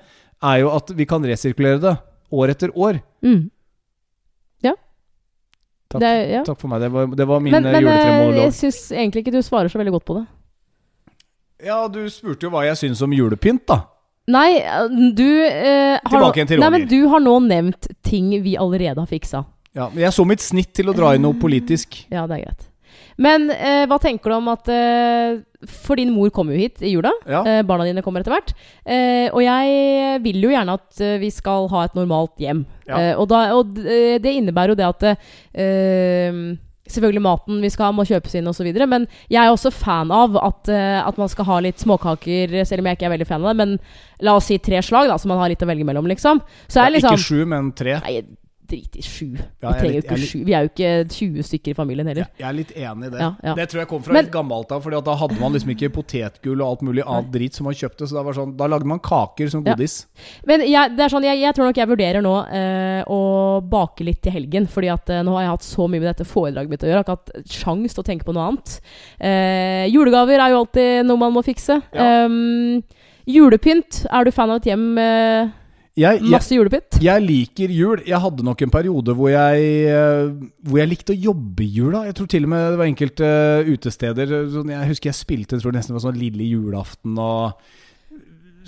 [0.42, 1.98] er jo at vi kan resirkulere det
[2.32, 3.00] år etter år.
[3.22, 3.50] Mm.
[5.90, 6.42] Takk, Det, ja.
[6.46, 6.84] takk for meg.
[6.84, 9.72] Det var, det var min Men, eh, men eh, jeg syns egentlig ikke du svarer
[9.72, 10.26] så veldig godt på det.
[11.66, 13.82] Ja, du spurte jo hva jeg syns om julepynt, da.
[14.30, 14.86] Nei, eh,
[15.18, 16.78] du eh, har Tilbake igjen til Nei, Roger.
[16.78, 19.44] men Du har nå nevnt ting vi allerede har fiksa.
[19.76, 22.04] Ja, men jeg så mitt snitt til å dra inn noe politisk.
[22.10, 22.69] Ja, det er greit.
[23.20, 26.94] Men eh, hva tenker du om at eh, For din mor kommer jo hit i
[26.94, 27.12] jula.
[27.28, 27.42] Ja.
[27.44, 28.54] Eh, barna dine kommer etter hvert.
[28.88, 32.64] Eh, og jeg vil jo gjerne at eh, vi skal ha et normalt hjem.
[32.88, 32.96] Ja.
[32.96, 35.06] Eh, og da, og det innebærer jo det at
[36.90, 38.66] Selvfølgelig maten vi skal ha, må kjøpes inn osv.
[38.90, 42.88] Men jeg er også fan av at, at man skal ha litt småkaker, selv om
[42.90, 43.60] jeg ikke er veldig fan av det.
[43.60, 46.40] Men la oss si tre slag, da, så man har litt å velge mellom, liksom.
[46.66, 48.00] Så er liksom Ikke sju, men tre.
[48.02, 48.24] Nei,
[48.70, 49.34] drit i sju.
[49.60, 50.44] Ja, vi er litt- jeg er ikke litt- sju.
[50.46, 52.28] Vi er jo ikke 20 stykker i familien heller.
[52.38, 53.20] Jeg er litt enig i det.
[53.20, 53.54] Ja, ja.
[53.58, 54.82] Det tror jeg kom fra Men- litt gammelt av.
[54.82, 58.06] for da hadde man liksom ikke potetgull og alt mulig annet drit som man kjøpte.
[58.08, 59.74] Så da, var sånn, da lagde man kaker som Ja.
[59.74, 60.06] godis.
[60.46, 64.04] Men jeg, det er sånn, jeg, jeg tror nok jeg vurderer nå eh, å bake
[64.04, 64.66] litt til helgen.
[64.68, 67.00] Fordi at eh, nå har jeg hatt så mye med dette foredraget mitt å gjøre.
[67.00, 68.80] Jeg har ikke hatt sjans til å tenke på noe annet.
[69.20, 71.82] Eh, julegaver er jo alltid noe man må fikse.
[71.92, 72.24] Ja.
[72.24, 72.82] Em,
[73.26, 74.06] julepynt.
[74.10, 75.52] Er du fan av et hjem med
[75.98, 77.00] Jeg, jeg, masse julepynt?
[77.02, 78.02] jeg liker jul.
[78.06, 80.30] Jeg hadde nok en periode hvor jeg, eh,
[80.68, 82.04] hvor jeg likte å jobbe i jula.
[82.06, 85.58] Jeg tror til og med det var enkelte eh, utesteder sånn, Jeg husker jeg spilte
[85.58, 87.18] jeg tror nesten det var sånn lille julaften.
[87.18, 87.58] og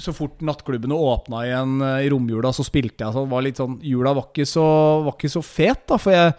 [0.03, 3.31] så fort nattklubbene åpna igjen eh, i romjula, så spilte jeg sånn.
[3.31, 4.67] Var litt sånn, jula var ikke så,
[5.07, 5.99] var ikke så fet, da.
[6.01, 6.35] For jeg,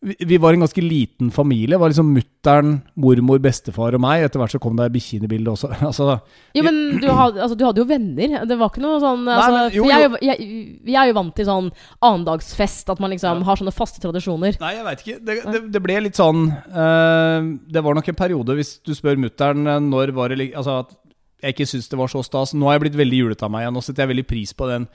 [0.00, 1.74] vi, var en ganske liten familie.
[1.74, 4.26] Det var liksom mutter'n, mormor, bestefar og meg.
[4.26, 5.70] Etter hvert så kom det bildet også.
[5.88, 6.18] altså,
[6.54, 8.36] Jo, men du hadde, altså, du hadde jo venner.
[8.46, 10.20] Det var ikke noe sånn altså, men jo, jeg, jo.
[10.28, 10.50] jeg,
[10.84, 11.72] jeg er jo vant til sånn
[12.04, 14.60] annendagsfest, at man liksom har sånne faste tradisjoner.
[14.62, 15.18] Nei, jeg veit ikke.
[15.26, 17.40] Det, det, det ble litt sånn uh,
[17.72, 20.96] Det var nok en periode, hvis du spør mutter'n eh, når var det Altså at
[21.42, 22.54] jeg ikke syns det var så stas.
[22.56, 23.76] Nå har jeg blitt veldig julete av meg igjen.
[23.76, 24.86] Nå setter jeg veldig pris på den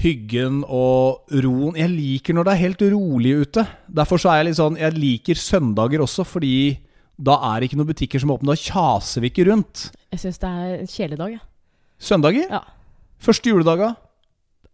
[0.00, 1.76] hyggen og roen.
[1.78, 3.66] Jeg liker når det er helt rolig ute.
[3.86, 6.54] Derfor så er jeg litt sånn Jeg liker søndager også, fordi
[7.14, 8.54] da er det ikke noen butikker som er åpne.
[8.54, 9.88] Da kjaser vi ikke rundt.
[10.14, 11.44] Jeg syns det er en kjedelig dag, jeg.
[12.04, 12.48] Søndager?
[12.50, 12.62] Ja.
[13.22, 13.92] Første juledaga?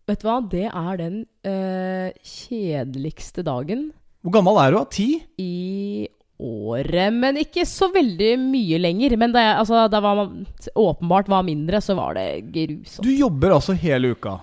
[0.09, 0.39] Vet du hva?
[0.51, 3.91] Det er den øh, kjedeligste dagen
[4.25, 4.81] Hvor gammel er du?
[4.81, 4.89] da?
[4.91, 5.11] Ti?
[5.39, 6.09] i
[6.41, 7.13] året.
[7.13, 9.17] Men ikke så veldig mye lenger.
[9.21, 13.05] Men da, jeg, altså, åpenbart var mindre, så var det grusomt.
[13.05, 14.39] Du jobber altså hele uka.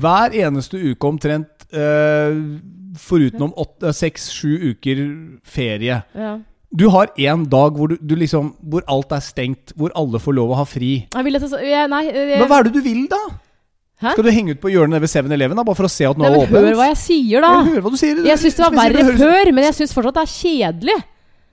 [0.00, 2.34] Hver eneste uke omtrent, eh,
[2.98, 5.04] forutenom åtte- seks-sju uker
[5.44, 6.02] ferie.
[6.14, 6.34] Ja.
[6.74, 10.34] Du har én dag hvor, du, du liksom, hvor alt er stengt, hvor alle får
[10.34, 11.06] lov å ha fri.
[11.14, 13.20] Jeg vil at det, jeg, nei, jeg, Men hva er det du vil, da?
[14.02, 14.10] Hæ?
[14.16, 16.40] Skal du henge ut på hjørnet ved 7-Eleven bare for å se at noe er
[16.40, 16.50] åpent?
[16.58, 17.52] hør hva jeg sier, da!
[17.60, 17.92] Jeg hører hva.
[18.26, 20.96] Jeg syns det var verre før, men jeg syns fortsatt det er kjedelig.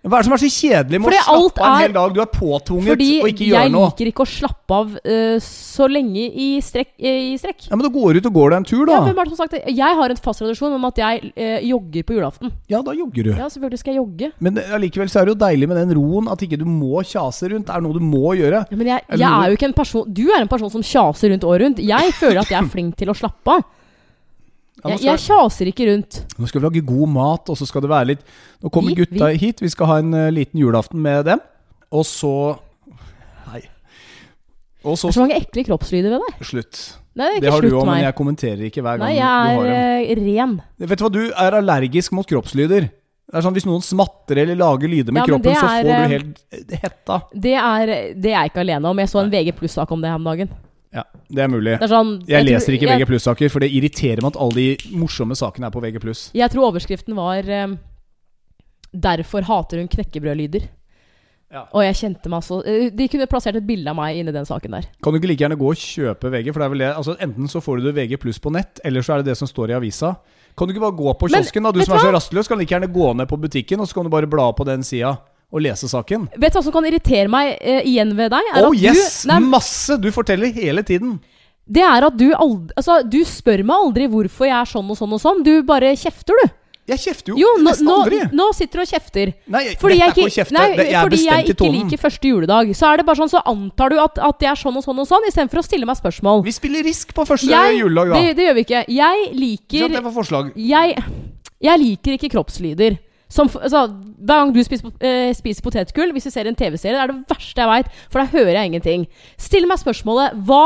[0.02, 2.14] Hva er det som er så kjedelig med Fordi å slappe av en hel dag?
[2.16, 5.86] Du er påtvunget Fordi å ikke gjøre jeg liker ikke å slappe av uh, så
[5.92, 6.90] lenge i strekk.
[6.98, 7.68] uh, I strekk.
[7.68, 8.96] Ja, Men da går du ut og går deg en tur, da.
[8.98, 9.62] Ja, hvem er det som sagt det?
[9.78, 12.54] Jeg har en fast tradisjon om at jeg uh, jogger på julaften.
[12.72, 13.32] Ja, da jogger du.
[13.36, 14.32] Ja, selvfølgelig skal jeg jogge.
[14.42, 17.52] Men allikevel så er det jo deilig med den roen, at ikke du må kjase
[17.54, 17.70] rundt.
[17.70, 18.64] Det er noe du må gjøre.
[18.74, 21.36] Ja, men jeg, jeg er jo ikke en person Du er en person som kjaser
[21.36, 21.86] rundt året rundt.
[21.92, 23.70] Jeg føler at jeg er flink til å slappe av.
[24.82, 26.16] Ja, Jeg, jeg kjaser ikke rundt.
[26.40, 28.24] Nå skal vi lage god mat, og så skal det være litt
[28.64, 31.40] Nå kommer Vi- gutta hit, vi skal ha en uh, liten julaften med dem.
[31.92, 32.58] Og så
[33.52, 33.62] Nei.
[34.84, 36.48] Og så Det er så mange ekle kroppslyder ved deg.
[36.48, 36.80] Slutt.
[37.14, 39.28] Nei, det er Det har du òg, men jeg kommenterer ikke hver gang Nei, jeg
[39.28, 39.76] har du har
[40.16, 40.26] en.
[40.26, 40.56] ren.
[40.80, 42.88] Vet du hva, du er allergisk mot kroppslyder.
[43.32, 45.84] Det er sånn Hvis noen smatter eller lager lyder med Ja, kroppen, er, så er,
[45.84, 46.42] får eh, du helt
[46.74, 47.22] eh, hetta.
[47.32, 48.98] Det er, det er jeg ikke alene om.
[49.04, 50.50] Jeg så en VG pluss-sak om det her om dagen.
[50.92, 51.78] Ja, det er mulig.
[51.80, 54.42] Det er sånn Jeg jeg, leser ikke jeg- VG pluss-saker, for det irriterer meg at
[54.42, 56.32] alle de morsomme sakene er på VG.
[56.36, 57.80] Jeg tror overskriften var um,
[58.94, 60.68] 'Derfor hater hun knekkebrødlyder'.
[61.52, 61.66] Ja.
[61.76, 64.46] Og jeg kjente meg så eh, De kunne plassert et bilde av meg inni den
[64.46, 64.86] saken der.
[65.04, 66.54] Kan du ikke like gjerne gå og kjøpe VG?
[66.54, 69.02] For det er vel det, altså Enten så får du det VG på nett, eller
[69.02, 70.16] så er det det som står i avisa.
[70.58, 71.72] Kan du ikke bare gå på Men, kiosken, da?
[71.72, 74.04] Du som er så rastløs, kan like gjerne gå ned på butikken, og så kan
[74.04, 75.18] du bare bla på den sida
[75.52, 76.30] og lese saken.
[76.40, 78.54] Vet du hva som kan irritere meg eh, igjen ved deg?
[78.56, 79.22] Er Oh at yes!
[79.26, 79.98] Du, nei, Masse!
[80.00, 81.20] Du forteller hele tiden.
[81.68, 84.98] det er at du aldri Altså, du spør meg aldri hvorfor jeg er sånn og
[84.98, 85.44] sånn og sånn.
[85.44, 86.58] Du bare kjefter, du.
[86.92, 88.20] Jeg kjefter jo, Jo, nå, nesten aldri.
[88.36, 89.30] nå sitter du og kjefter.
[89.54, 90.56] Nei, Fordi jeg ikke kjefte.
[90.56, 93.44] nei, det, jeg fordi jeg ikke liker første juledag, så er det bare sånn, så
[93.48, 96.00] antar du at, at jeg er sånn og sånn og sånn, istedenfor å stille meg
[96.00, 96.42] spørsmål.
[96.48, 98.24] Vi spiller Risk på første Jeg, juledag, da.
[98.24, 98.82] det, det gjør vi ikke.
[98.98, 100.02] Jeg liker Det
[100.58, 101.06] jeg,
[101.62, 102.98] jeg liker ikke kroppslyder.
[103.32, 103.86] Som, altså,
[104.20, 107.32] hver gang du spiser, eh, spiser potetgull, hvis du ser en TV-serie, det er det
[107.32, 109.06] verste jeg veit, for da hører jeg ingenting.
[109.40, 110.66] Still meg spørsmålet hva,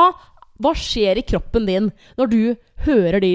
[0.64, 2.40] hva skjer i kroppen din når du
[2.88, 3.32] hører de,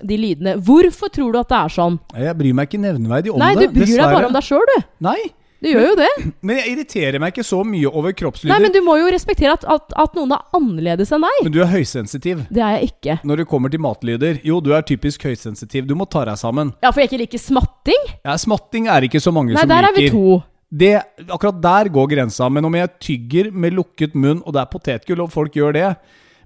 [0.00, 0.56] de lydene?
[0.64, 2.00] Hvorfor tror du at det er sånn?
[2.16, 3.68] Jeg bryr meg ikke nevneverdig om Nei, det.
[3.68, 4.88] du bryr deg bare om deg sjøl, du.
[5.04, 5.18] Nei,
[5.62, 6.10] Du gjør jo det.
[6.46, 8.50] men jeg irriterer meg ikke så mye over kroppslyder.
[8.50, 11.42] Nei, men du må jo respektere at, at, at noen er annerledes enn deg.
[11.46, 12.44] Men du er høysensitiv.
[12.50, 13.18] Det er jeg ikke.
[13.28, 15.86] Når det kommer til matlyder Jo, du er typisk høysensitiv.
[15.86, 16.72] Du må ta deg sammen.
[16.82, 18.08] Ja, for jeg ikke liker smatting?
[18.24, 20.40] Ja, smatting er ikke så mange Nei, som der er vi to.
[20.72, 20.92] Det,
[21.28, 22.48] akkurat der går grensa.
[22.50, 25.88] Men om jeg tygger med lukket munn, og det er potetgull, og folk gjør det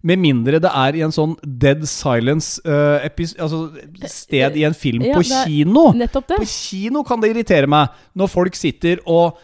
[0.07, 2.61] med mindre det er i en sånn dead silence
[3.07, 3.64] epis altså
[4.07, 5.88] sted i en film Ja, på det kino.
[5.98, 6.38] Nettopp det.
[6.44, 9.40] På kino kan det irritere meg når folk sitter og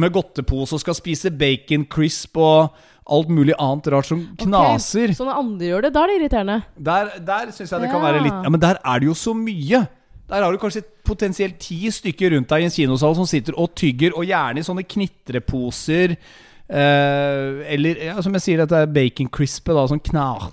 [0.00, 2.76] med godtepose og skal spise bacon crisp og
[3.10, 5.08] alt mulig annet rart som knaser.
[5.10, 6.58] Okay, Så når andre gjør det, da er det irriterende.
[6.78, 8.12] Der, der syns jeg det kan Ja.
[8.12, 9.80] være litt Ja, Men der er det jo så mye.
[10.30, 13.74] Der har du kanskje potensielt ti stykker rundt deg i en kinosal som sitter og
[13.74, 16.14] tygger, og gjerne i sånne knitreposer.
[16.70, 19.86] Eh, eller ja, som jeg sier, dette er bacon crispet, da.
[19.90, 20.50] Sånn knar...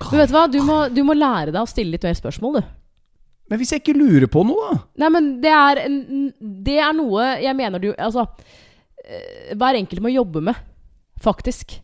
[0.00, 2.70] Du vet hva, du må, du må lære deg å stille litt mer spørsmål, du.
[3.50, 4.80] Men hvis jeg ikke lurer på noe, da?
[5.02, 5.82] Nei, men det er,
[6.40, 8.22] det er noe jeg mener du Altså,
[9.02, 10.60] eh, hver enkelt må jobbe med,
[11.20, 11.74] faktisk.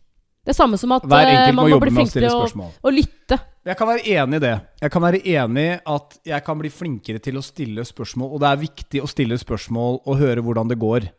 [0.47, 2.13] Det er samme som at Hver eh, enkelt man må jobbe bli med å flinkere
[2.15, 2.71] stille å, spørsmål.
[2.79, 3.39] å lytte.
[3.67, 4.53] Jeg kan være enig i det.
[4.79, 8.41] Jeg kan være enig i at jeg kan bli flinkere til å stille spørsmål, og
[8.41, 11.09] det er viktig å stille spørsmål og høre hvordan det går.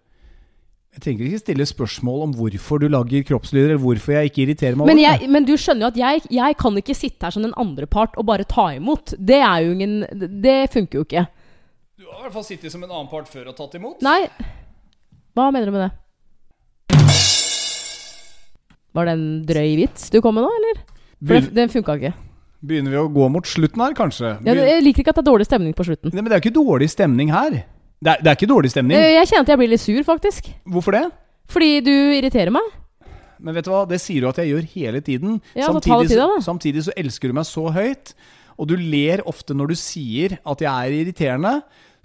[0.97, 4.79] Jeg trenger ikke stille spørsmål om hvorfor du lager kroppslyder, eller hvorfor jeg ikke irriterer
[4.79, 7.45] meg Men, jeg, men du skjønner jo at jeg, jeg kan ikke sitte her som
[7.45, 9.15] den andre part og bare ta imot.
[9.15, 10.01] Det er jo ingen
[10.43, 11.27] Det funker jo ikke.
[11.99, 14.03] Du har i hvert fall sittet som en annen part før og tatt imot.
[14.07, 14.27] Nei.
[15.39, 15.93] Hva mener du med det?
[18.97, 20.83] Var det en drøy vits du kom med nå, eller?
[21.29, 22.15] For den funka ikke.
[22.69, 24.33] Begynner vi å gå mot slutten her, kanskje?
[24.43, 26.11] Ja, jeg liker ikke at det er dårlig stemning på slutten.
[26.11, 27.61] Nei, men det er jo ikke dårlig stemning her.
[27.99, 28.99] Det er, det er ikke dårlig stemning.
[28.99, 30.51] Eh, Jeg kjenner at jeg blir litt sur, faktisk.
[30.71, 31.05] Hvorfor det?
[31.51, 32.67] Fordi du irriterer meg.
[33.39, 35.39] Men vet du hva, det sier du at jeg gjør hele tiden.
[35.55, 38.13] Ja, så ta det samtidig, til så, samtidig så elsker du meg så høyt,
[38.59, 41.53] og du ler ofte når du sier at jeg er irriterende.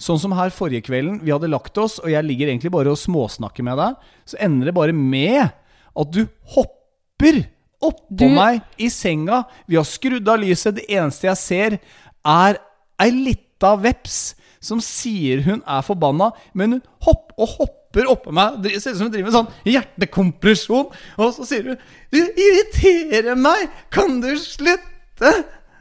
[0.01, 2.99] Sånn som her forrige kvelden, vi hadde lagt oss, og jeg ligger egentlig bare og
[3.01, 3.97] småsnakker med deg.
[4.29, 6.23] Så ender det bare med at du
[6.55, 7.43] hopper
[7.83, 9.43] oppå meg i senga.
[9.69, 10.77] Vi har skrudd av lyset.
[10.79, 11.77] Det eneste jeg ser,
[12.25, 12.61] er
[13.01, 14.21] ei lita veps
[14.63, 18.61] som sier hun er forbanna, men hun hopper og hopper oppå meg.
[18.63, 20.89] Det ser ut som hun driver med sånn hjertekompresjon.
[21.19, 23.69] Og så sier hun 'Du irriterer meg!
[23.91, 25.35] Kan du slutte?'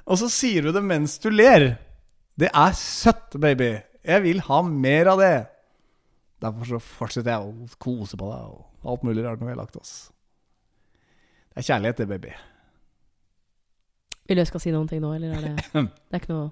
[0.06, 1.78] Og så sier du det mens du ler.
[2.36, 3.78] Det er søtt, baby.
[4.04, 5.46] Jeg vil ha mer av det.
[6.42, 9.60] Derfor så fortsetter jeg å kose på deg og alt mulig rart når vi har
[9.62, 10.10] lagt oss.
[11.52, 12.32] Det er kjærlighet, det, baby.
[14.26, 15.54] Vil du jeg skal si noen ting nå, eller er det
[16.10, 16.50] Det er ikke noe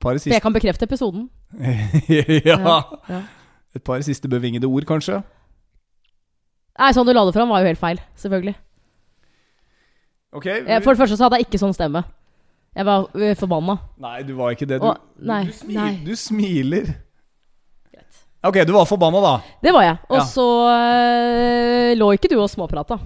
[0.00, 1.28] Par For siste jeg kan bekrefte episoden.
[2.46, 2.58] Ja.
[3.08, 3.20] ja.
[3.76, 5.20] Et par siste bevingede ord, kanskje?
[6.80, 8.00] Nei, sånn du la det fram, var jo helt feil.
[8.18, 8.56] Selvfølgelig.
[10.32, 10.46] Ok.
[10.46, 10.80] vi...
[10.82, 12.02] for det første så hadde jeg ikke sånn stemme.
[12.76, 13.76] Jeg var øh, forbanna.
[14.00, 14.78] Nei, du var ikke det.
[14.80, 15.94] Du, og, nei, du, smil, nei.
[16.06, 16.92] du smiler.
[18.46, 19.32] Ok, du var forbanna, da.
[19.60, 19.96] Det var jeg.
[20.08, 20.24] Og Ja.
[20.24, 22.96] så øh, lå ikke du og småprata.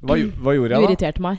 [0.00, 0.80] Hva, hva gjorde jeg, da?
[0.80, 1.38] Du irriterte meg.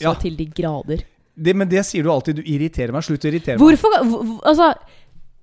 [0.00, 0.14] Så Ja.
[0.22, 1.02] til de grader.
[1.36, 2.36] Det, men det sier du alltid.
[2.40, 3.04] Du irriterer meg.
[3.04, 3.64] Slutt å irritere meg.
[3.64, 4.74] Hvorfor hvor- hvor- Altså,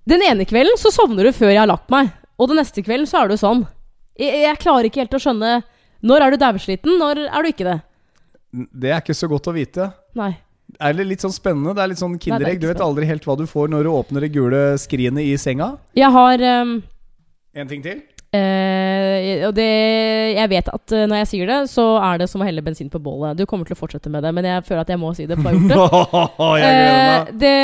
[0.10, 2.10] den ene kvelden så sovner du før jeg har lagt meg.
[2.40, 3.68] Og den neste kvelden så er du sånn.
[4.18, 5.64] Jeg, jeg klarer ikke helt å skjønne
[6.04, 6.98] Når er du dausliten?
[7.00, 7.82] Når er du ikke det?
[8.74, 9.94] Det er ikke så godt å vite.
[10.16, 10.36] Nei.
[10.82, 11.74] Er det litt sånn spennende?
[11.76, 12.60] Det er litt sånn er Kinderegg.
[12.60, 15.78] Du vet aldri helt hva du får når du åpner det gule skrinet i senga.
[15.96, 16.84] Jeg har um,
[17.56, 18.02] En ting til?
[18.34, 19.68] Eh, og det
[20.34, 22.90] Jeg vet at uh, når jeg sier det, så er det som å helle bensin
[22.90, 23.38] på bålet.
[23.38, 25.38] Du kommer til å fortsette med det, men jeg føler at jeg må si det.
[25.38, 26.62] For jeg har gjort det.
[26.74, 27.58] Eh, det,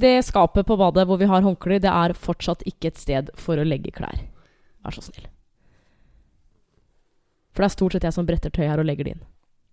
[0.00, 3.60] det skapet på badet hvor vi har håndklær, det er fortsatt ikke et sted for
[3.60, 4.26] å legge klær.
[4.84, 5.26] Vær så snill.
[7.54, 9.24] For det er stort sett jeg som bretter tøy her og legger det inn.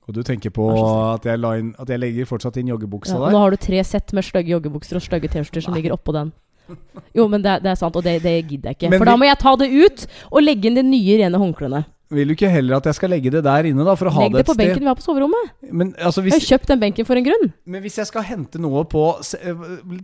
[0.09, 3.35] Og du tenker på at jeg, inn, at jeg legger fortsatt inn joggebuksa Ja, der?
[3.35, 6.31] nå har du tre sett med stygge joggebukser og stygge T-skjorter som ligger oppå den.
[7.17, 8.89] Jo, men det, det er sant, og det, det gidder jeg ikke.
[8.93, 11.83] Men For da må jeg ta det ut og legge inn de nye, rene håndklærne.
[12.11, 13.93] Vil du ikke heller at jeg skal legge det der inne, da?
[13.95, 15.51] For å ha Legg det det et på benken vi har på soverommet.
[15.71, 17.45] Men, altså, Jeg har kjøpt den benken for en grunn.
[17.63, 19.03] men hvis jeg skal hente noe på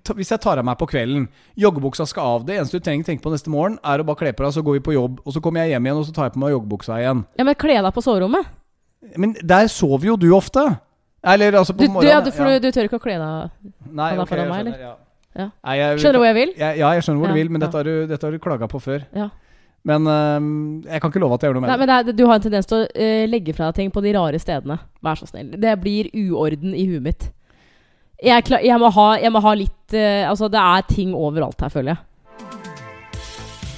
[0.07, 1.26] ta- Hvis jeg tar av meg på kvelden,
[1.59, 4.32] joggebuksa skal av, det eneste du trenger tenke på neste morgen, er å bare kle
[4.32, 6.15] på deg, så går vi på jobb, og så kommer jeg hjem igjen, og så
[6.15, 7.26] tar jeg på meg joggebuksa igjen.
[7.39, 8.45] Ja, men kle deg på soverommet.
[9.20, 10.63] Men der sover jo du ofte.
[11.28, 13.51] Eller altså på Du, du, ja, du, for du, du tør ikke å kle deg
[13.91, 14.95] Nei, okay, ok, foran jeg meg, skjønner, ja.
[15.38, 15.49] Ja.
[15.63, 16.53] Nei, jeg, Skjønner du hvor jeg vil?
[16.57, 18.69] Jeg, ja, jeg skjønner hvor du vil, men dette har du, dette har du klaga
[18.71, 19.05] på før.
[19.15, 19.29] Ja.
[19.88, 20.49] Men øhm,
[20.83, 21.88] jeg kan ikke love at jeg gjør noe med Nei, det.
[22.09, 24.41] men Du har en tendens til å eh, legge fra deg ting på de rare
[24.41, 24.79] stedene.
[25.05, 25.53] Vær så snill.
[25.61, 27.29] Det blir uorden i huet mitt.
[28.17, 31.61] Jeg, klar, jeg, må, ha, jeg må ha litt eh, Altså, det er ting overalt
[31.61, 32.03] her, føler jeg.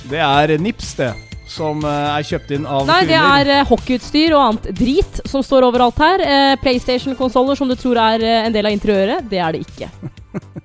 [0.10, 1.10] Det er Nips, det,
[1.51, 5.43] som øh, er kjøpt inn av Nei, det er eh, hockeyutstyr og annet drit som
[5.45, 6.24] står overalt her.
[6.24, 9.28] Eh, PlayStation-konsoller som du tror er eh, en del av interiøret.
[9.30, 9.91] Det er det ikke.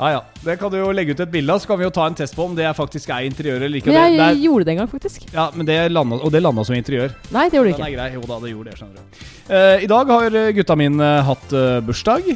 [0.00, 0.20] Ja, ja.
[0.40, 2.14] Det kan du jo legge ut et bilde av, så kan vi jo ta en
[2.16, 3.90] test på om det faktisk er interiør eller ikke.
[3.92, 5.26] Men jeg det, det er, gjorde det en gang, faktisk.
[5.34, 7.12] ja, men det landet, og det landa som interiør.
[7.34, 8.06] Nei, det gjorde det ikke.
[8.14, 9.26] Jo da, det gjorde det, skjønner du.
[9.50, 12.30] Uh, I dag har eh, gutta mine eh, hatt uh, bursdag.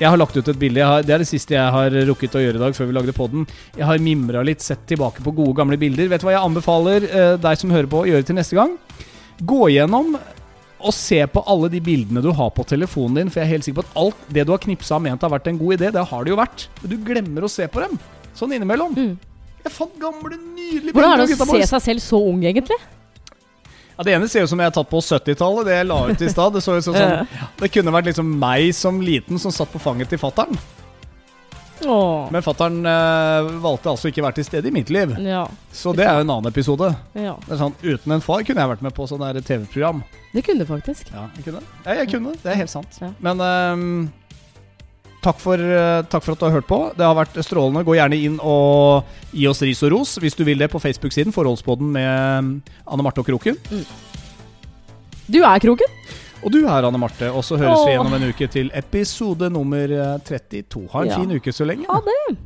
[0.00, 0.82] Jeg har lagt ut et bilde.
[0.82, 3.14] Har, det er det siste jeg har rukket å gjøre i dag før vi lagde
[3.14, 3.46] podden.
[3.76, 6.10] Jeg har mimra litt, sett tilbake på gode, gamle bilder.
[6.10, 8.74] Vet du hva jeg anbefaler uh, deg som hører på, å gjøre til neste gang?
[9.46, 10.16] Gå igjennom
[10.80, 13.32] og se på alle de bildene du har på telefonen din.
[13.32, 15.32] For jeg er helt sikker på at alt det du har knipsa og ment har
[15.32, 16.68] vært en god idé, det har det jo vært.
[16.80, 17.98] Men du glemmer å se på dem.
[18.38, 18.96] Sånn innimellom.
[18.96, 19.12] Mm.
[19.60, 22.78] Jeg fant gamle, nydelige Hvordan er det å se seg selv så ung, egentlig?
[23.98, 25.66] Ja, Det ene ser ut som jeg er tatt på 70-tallet.
[25.68, 26.54] Det jeg la ut i stad.
[26.56, 27.26] Det så ut som sånn,
[27.60, 30.56] Det kunne vært liksom meg som liten som satt på fanget til fattern.
[31.86, 32.28] Åh.
[32.32, 35.14] Men fattern eh, valgte altså ikke å være til stede i mitt liv.
[35.24, 35.46] Ja.
[35.72, 36.92] Så det er jo en annen episode.
[37.16, 37.36] ja.
[37.46, 40.02] Det er sånn, Uten en far kunne jeg vært med på sånn der TV-program.
[40.34, 41.08] Det kunne du faktisk.
[41.14, 41.62] Ja, jeg kunne.
[41.86, 42.34] Ja, jeg kunne.
[42.42, 42.98] Det er helt sant.
[43.00, 43.10] Ja.
[43.24, 43.88] Men ehm,
[45.24, 46.80] takk, for, eh, takk for at du har hørt på.
[46.98, 47.84] Det har vært strålende.
[47.88, 51.34] Gå gjerne inn og gi oss ris og ros hvis du vil det på Facebook-siden
[51.34, 53.58] Forholdspodden med Anne Marte og Kroken.
[55.30, 55.98] Du er Kroken.
[56.42, 57.94] Og du er Anne Marte, og så høres vi Åh.
[57.94, 60.86] igjen om en uke til episode nummer eh, 32.
[60.92, 61.18] Ha en Ja.
[61.20, 61.84] fin uke så lenge.
[61.90, 62.38] Ha det.